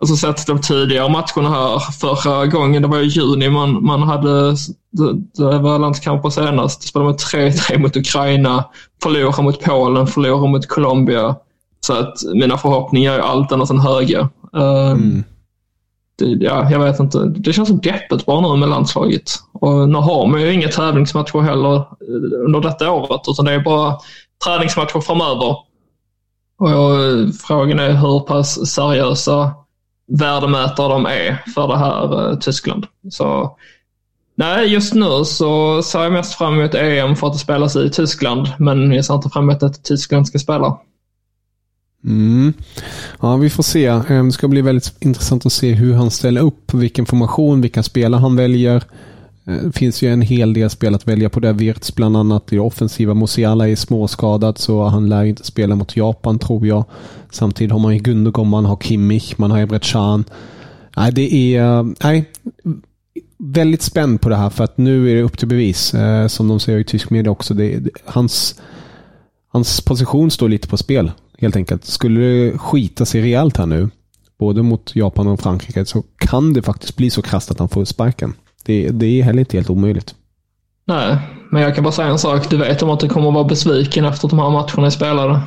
Alltså 0.00 0.16
sett 0.16 0.46
de 0.46 0.60
tidigare 0.60 1.08
matcherna 1.08 1.50
här 1.50 1.78
förra 2.00 2.46
gången, 2.46 2.82
det 2.82 2.88
var 2.88 2.98
i 2.98 3.06
juni 3.06 3.50
man, 3.50 3.84
man 3.84 4.02
hade, 4.02 4.50
det, 4.90 5.12
det 5.36 5.58
var 5.58 5.78
landskamper 5.78 6.30
senast. 6.30 6.82
Spelade 6.82 7.10
man 7.10 7.18
3-3 7.18 7.78
mot 7.78 7.96
Ukraina, 7.96 8.64
förlorade 9.02 9.42
mot 9.42 9.60
Polen, 9.60 10.06
förlorade 10.06 10.48
mot 10.48 10.68
Colombia. 10.68 11.36
Så 11.80 11.92
att 11.92 12.14
mina 12.34 12.58
förhoppningar 12.58 13.12
är 13.12 13.18
allt 13.18 13.52
annat 13.52 13.70
än 13.70 13.80
höga. 13.80 14.28
Ehm, 14.54 14.92
mm 14.92 15.24
det, 16.18 16.24
ja, 16.24 16.70
jag 16.70 16.78
vet 16.78 17.00
inte. 17.00 17.24
Det 17.24 17.52
känns 17.52 17.68
så 17.68 17.74
deppigt 17.74 18.26
bara 18.26 18.40
nu 18.40 18.56
med 18.56 18.68
landslaget. 18.68 19.30
Och 19.52 19.88
nu 19.88 19.98
har 19.98 20.26
man 20.26 20.40
ju 20.40 20.52
inga 20.52 20.68
tävlingsmatcher 20.68 21.40
heller 21.40 21.76
eh, 21.76 22.44
under 22.46 22.60
detta 22.60 22.90
året, 22.90 23.20
utan 23.28 23.44
det 23.44 23.52
är 23.52 23.60
bara 23.60 23.98
träningsmatcher 24.44 25.00
framöver. 25.00 25.56
Och 26.58 26.70
eh, 26.70 27.28
frågan 27.46 27.78
är 27.78 27.92
hur 27.92 28.20
pass 28.20 28.66
seriösa 28.66 29.54
värdemätare 30.06 30.88
de 30.88 31.06
är 31.06 31.42
för 31.54 31.68
det 31.68 31.78
här 31.78 32.30
eh, 32.30 32.38
Tyskland. 32.38 32.86
Så 33.10 33.56
Nej, 34.36 34.72
just 34.72 34.94
nu 34.94 35.24
så 35.24 35.82
ser 35.82 36.02
jag 36.02 36.12
mest 36.12 36.34
fram 36.34 36.58
emot 36.60 36.74
EM 36.74 37.16
för 37.16 37.26
att 37.26 37.32
det 37.32 37.38
spelas 37.38 37.76
i 37.76 37.90
Tyskland, 37.90 38.48
men 38.58 38.92
jag 38.92 39.04
ser 39.04 39.14
inte 39.14 39.28
fram 39.28 39.50
emot 39.50 39.62
att 39.62 39.84
Tyskland 39.84 40.28
ska 40.28 40.38
spela. 40.38 40.78
Mm. 42.04 42.52
Ja, 43.20 43.36
vi 43.36 43.50
får 43.50 43.62
se. 43.62 43.86
Ehm, 43.86 44.26
det 44.26 44.32
ska 44.32 44.48
bli 44.48 44.62
väldigt 44.62 44.94
intressant 45.00 45.46
att 45.46 45.52
se 45.52 45.72
hur 45.72 45.94
han 45.94 46.10
ställer 46.10 46.40
upp, 46.40 46.74
vilken 46.74 47.06
formation, 47.06 47.60
vilka 47.60 47.82
spelare 47.82 48.20
han 48.20 48.36
väljer. 48.36 48.84
Ehm, 49.44 49.58
det 49.64 49.78
finns 49.78 50.02
ju 50.02 50.12
en 50.12 50.22
hel 50.22 50.52
del 50.52 50.70
spel 50.70 50.94
att 50.94 51.08
välja 51.08 51.30
på 51.30 51.40
där. 51.40 51.52
Wirtz 51.52 51.94
bland 51.94 52.16
annat 52.16 52.52
i 52.52 52.58
offensiva. 52.58 53.14
Musiala 53.14 53.68
är 53.68 53.76
småskadad 53.76 54.58
så 54.58 54.84
han 54.84 55.08
lär 55.08 55.24
inte 55.24 55.44
spela 55.44 55.76
mot 55.76 55.96
Japan 55.96 56.38
tror 56.38 56.66
jag. 56.66 56.84
Samtidigt 57.30 57.72
har 57.72 57.78
man 57.78 57.94
ju 57.94 57.98
Gundogan, 57.98 58.48
man 58.48 58.64
har 58.64 58.76
Kimmich, 58.76 59.38
man 59.38 59.50
har 59.50 59.58
Ebret 59.58 59.82
Can. 59.82 60.24
Nej, 60.96 61.12
det 61.12 61.56
är... 61.56 61.86
Nej, 62.04 62.24
väldigt 63.38 63.82
spänd 63.82 64.20
på 64.20 64.28
det 64.28 64.36
här 64.36 64.50
för 64.50 64.64
att 64.64 64.78
nu 64.78 65.10
är 65.10 65.14
det 65.14 65.22
upp 65.22 65.38
till 65.38 65.48
bevis. 65.48 65.94
Ehm, 65.94 66.28
som 66.28 66.48
de 66.48 66.60
säger 66.60 66.78
i 66.78 66.84
tysk 66.84 67.10
media 67.10 67.32
också. 67.32 67.54
Det, 67.54 67.88
hans, 68.04 68.60
hans 69.48 69.80
position 69.80 70.30
står 70.30 70.48
lite 70.48 70.68
på 70.68 70.76
spel 70.76 71.10
helt 71.44 71.56
enkelt. 71.56 71.84
Skulle 71.84 72.20
det 72.20 72.58
skita 72.58 73.04
sig 73.04 73.22
rejält 73.22 73.56
här 73.56 73.66
nu, 73.66 73.90
både 74.38 74.62
mot 74.62 74.96
Japan 74.96 75.26
och 75.26 75.40
Frankrike, 75.40 75.84
så 75.84 76.02
kan 76.18 76.52
det 76.52 76.62
faktiskt 76.62 76.96
bli 76.96 77.10
så 77.10 77.22
krasst 77.22 77.50
att 77.50 77.58
han 77.58 77.68
får 77.68 77.84
sparken. 77.84 78.34
Det, 78.64 78.88
det 78.88 79.06
är 79.06 79.22
heller 79.22 79.40
inte 79.40 79.56
helt 79.56 79.70
omöjligt. 79.70 80.14
Nej, 80.86 81.18
men 81.50 81.62
jag 81.62 81.74
kan 81.74 81.84
bara 81.84 81.92
säga 81.92 82.08
en 82.08 82.18
sak. 82.18 82.50
Du 82.50 82.56
vet 82.56 82.82
om 82.82 82.90
att 82.90 83.00
du 83.00 83.08
kommer 83.08 83.28
att 83.28 83.34
vara 83.34 83.44
besviken 83.44 84.04
efter 84.04 84.26
att 84.26 84.30
de 84.30 84.38
här 84.38 84.50
matcherna 84.50 84.86
är 84.86 84.90
spelade. 84.90 85.40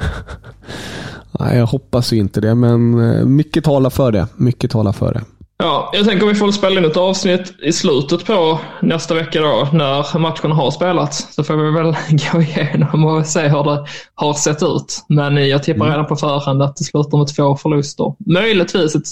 Nej, 1.40 1.58
jag 1.58 1.66
hoppas 1.66 2.12
ju 2.12 2.16
inte 2.16 2.40
det, 2.40 2.54
men 2.54 3.00
eh, 3.00 3.24
mycket 3.24 3.64
talar 3.64 3.90
för 3.90 4.12
det. 4.12 4.26
Mycket 4.36 4.70
talar 4.70 4.92
för 4.92 5.14
det. 5.14 5.22
Ja, 5.62 5.90
jag 5.92 6.06
tänker 6.06 6.26
vi 6.26 6.34
får 6.34 6.52
spela 6.52 6.80
in 6.80 6.84
ett 6.84 6.96
avsnitt 6.96 7.54
i 7.62 7.72
slutet 7.72 8.24
på 8.24 8.60
nästa 8.80 9.14
vecka 9.14 9.40
då 9.40 9.68
när 9.72 10.18
matcherna 10.18 10.54
har 10.54 10.70
spelats. 10.70 11.34
Så 11.34 11.44
får 11.44 11.56
vi 11.56 11.70
väl 11.70 11.96
gå 12.32 12.42
igenom 12.42 13.04
och 13.04 13.26
se 13.26 13.40
hur 13.40 13.64
det 13.64 13.86
har 14.14 14.34
sett 14.34 14.62
ut. 14.62 15.04
Men 15.08 15.48
jag 15.48 15.62
tippar 15.62 15.84
mm. 15.84 15.90
redan 15.90 16.06
på 16.06 16.16
förhand 16.16 16.62
att 16.62 16.76
det 16.76 16.84
slutar 16.84 17.18
med 17.18 17.26
två 17.26 17.56
förluster. 17.56 18.14
Möjligtvis 18.26 18.94
ett, 18.94 19.06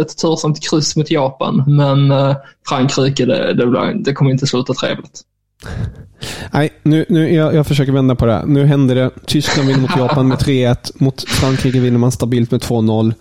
ett 0.00 0.18
tursamt 0.18 0.70
kryss 0.70 0.96
mot 0.96 1.10
Japan, 1.10 1.64
men 1.66 2.10
eh, 2.10 2.36
Frankrike, 2.68 3.26
det, 3.26 3.54
det, 3.54 3.94
det 4.04 4.12
kommer 4.12 4.30
inte 4.30 4.46
sluta 4.46 4.74
trevligt. 4.74 5.20
Nej, 6.50 6.70
nu, 6.82 7.04
nu, 7.08 7.34
jag, 7.34 7.54
jag 7.54 7.66
försöker 7.66 7.92
vända 7.92 8.14
på 8.14 8.26
det. 8.26 8.44
Nu 8.46 8.64
händer 8.64 8.94
det. 8.94 9.10
Tyskland 9.26 9.68
vinner 9.68 9.80
mot 9.80 9.96
Japan 9.98 10.28
med 10.28 10.38
3-1. 10.38 10.76
Mot 10.94 11.28
Frankrike 11.28 11.80
vinner 11.80 11.98
man 11.98 12.12
stabilt 12.12 12.50
med 12.50 12.60
2-0. 12.60 13.14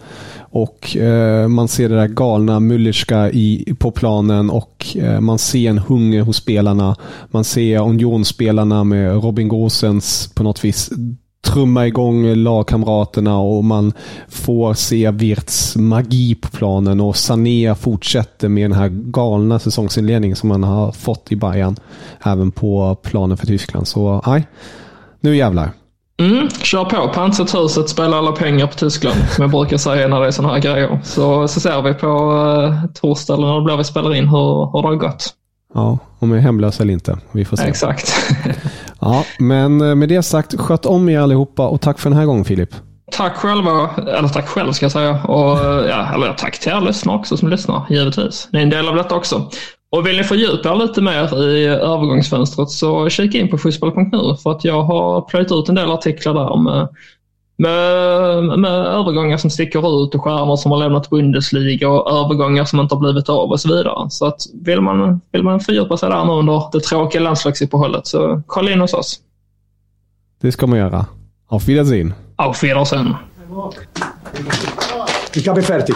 Och 0.57 0.97
eh, 0.97 1.47
man 1.47 1.67
ser 1.67 1.89
det 1.89 1.95
där 1.95 2.07
galna 2.07 2.59
Müllerska 2.59 3.31
i, 3.31 3.75
på 3.79 3.91
planen 3.91 4.49
och 4.49 4.87
eh, 4.95 5.19
man 5.19 5.39
ser 5.39 5.69
en 5.69 5.77
hunger 5.77 6.21
hos 6.21 6.37
spelarna. 6.37 6.95
Man 7.31 7.43
ser 7.43 7.81
Unionspelarna 7.81 8.83
med 8.83 9.23
Robin 9.23 9.47
Gåsens 9.47 10.31
på 10.35 10.43
något 10.43 10.65
vis 10.65 10.89
trumma 11.41 11.87
igång 11.87 12.35
lagkamraterna 12.35 13.37
och 13.37 13.63
man 13.63 13.93
får 14.27 14.73
se 14.73 15.11
Wirts 15.11 15.75
magi 15.75 16.35
på 16.35 16.47
planen 16.47 17.01
och 17.01 17.15
Sané 17.15 17.75
fortsätter 17.75 18.49
med 18.49 18.63
den 18.63 18.79
här 18.79 18.89
galna 18.89 19.59
säsongsinledningen 19.59 20.35
som 20.35 20.49
man 20.49 20.63
har 20.63 20.91
fått 20.91 21.31
i 21.31 21.35
Bayern. 21.35 21.75
Även 22.23 22.51
på 22.51 22.95
planen 23.03 23.37
för 23.37 23.47
Tyskland. 23.47 23.87
Så 23.87 24.21
nej, 24.25 24.47
nu 25.19 25.35
jävlar. 25.35 25.71
Mm, 26.21 26.49
kör 26.49 26.85
på. 26.85 27.07
Pansarhuset 27.07 27.89
spelar 27.89 28.17
alla 28.17 28.31
pengar 28.31 28.67
på 28.67 28.73
Tyskland, 28.73 29.17
som 29.29 29.41
jag 29.41 29.51
brukar 29.51 29.77
säga 29.77 30.07
när 30.07 30.21
det 30.21 30.27
är 30.27 30.31
sådana 30.31 30.53
här 30.53 30.61
grejer. 30.61 30.99
Så, 31.03 31.47
så 31.47 31.59
ser 31.59 31.81
vi 31.81 31.93
på 31.93 32.07
uh, 32.07 32.85
torsdag, 32.93 33.33
eller 33.33 33.47
när 33.47 33.55
det 33.55 33.61
blir 33.61 33.77
vi 33.77 33.83
spelar 33.83 34.15
in, 34.15 34.27
hur, 34.27 34.71
hur 34.71 34.81
det 34.81 34.87
har 34.87 34.95
gått. 34.95 35.33
Ja, 35.73 35.97
om 36.19 36.29
jag 36.29 36.37
är 36.37 36.41
hemlös 36.41 36.79
eller 36.79 36.93
inte. 36.93 37.17
Vi 37.31 37.45
får 37.45 37.57
se. 37.57 37.63
Exakt. 37.63 38.13
ja, 38.99 39.23
men 39.39 39.81
eh, 39.81 39.95
med 39.95 40.09
det 40.09 40.23
sagt, 40.23 40.59
sköt 40.59 40.85
om 40.85 41.09
er 41.09 41.19
allihopa 41.19 41.67
och 41.67 41.81
tack 41.81 41.99
för 41.99 42.09
den 42.09 42.19
här 42.19 42.25
gången 42.25 42.45
Filip. 42.45 42.69
Tack 43.11 43.35
själva, 43.35 43.89
eller 43.97 44.27
tack 44.27 44.47
själv 44.47 44.71
ska 44.71 44.85
jag 44.85 44.91
säga. 44.91 45.23
Och 45.23 45.57
ja, 45.89 46.13
eller 46.13 46.33
tack 46.33 46.59
till 46.59 46.71
er 46.71 46.81
lyssnare 46.81 47.17
också 47.17 47.37
som 47.37 47.49
lyssnar, 47.49 47.85
givetvis. 47.89 48.49
Ni 48.51 48.59
är 48.59 48.63
en 48.63 48.69
del 48.69 48.87
av 48.87 48.95
detta 48.95 49.15
också. 49.15 49.49
Och 49.89 50.07
vill 50.07 50.17
ni 50.17 50.23
fördjupa 50.23 50.69
er 50.69 50.75
lite 50.75 51.01
mer 51.01 51.43
i 51.43 51.65
övergångsfönstret 51.65 52.69
så 52.69 53.09
kika 53.09 53.37
in 53.37 53.49
på 53.49 53.57
fotboll.nu 53.57 54.35
för 54.43 54.51
att 54.51 54.65
jag 54.65 54.83
har 54.83 55.21
plöjt 55.21 55.51
ut 55.51 55.69
en 55.69 55.75
del 55.75 55.91
artiklar 55.91 56.33
där 56.33 56.57
med, 56.57 56.87
med, 57.57 58.59
med 58.59 58.71
övergångar 58.71 59.37
som 59.37 59.49
sticker 59.49 59.79
ut 59.79 60.15
och 60.15 60.23
stjärnor 60.23 60.55
som 60.55 60.71
har 60.71 60.79
lämnat 60.79 61.09
Bundesliga 61.09 61.89
och 61.89 62.11
övergångar 62.11 62.65
som 62.65 62.79
inte 62.79 62.95
har 62.95 62.99
blivit 62.99 63.29
av 63.29 63.49
och 63.49 63.59
så 63.59 63.75
vidare. 63.75 64.09
Så 64.09 64.25
att 64.25 64.41
vill 64.53 64.81
man, 64.81 65.21
vill 65.31 65.43
man 65.43 65.59
fördjupa 65.59 65.97
sig 65.97 66.09
där 66.09 66.25
nu 66.25 66.31
under 66.31 66.63
det 66.71 66.79
tråkiga 66.79 67.21
landslagsuppehållet 67.21 68.07
så 68.07 68.41
kolla 68.47 68.71
in 68.71 68.81
hos 68.81 68.93
oss. 68.93 69.19
Det 70.41 70.51
ska 70.51 70.67
man 70.67 70.79
göra. 70.79 71.05
Auf 71.49 71.67
Wiedersehen. 71.67 72.13
Auf 72.35 72.63
Wiedersehen. 72.63 73.15
Ich 75.33 75.47
habe 75.47 75.61
fertig. 75.61 75.95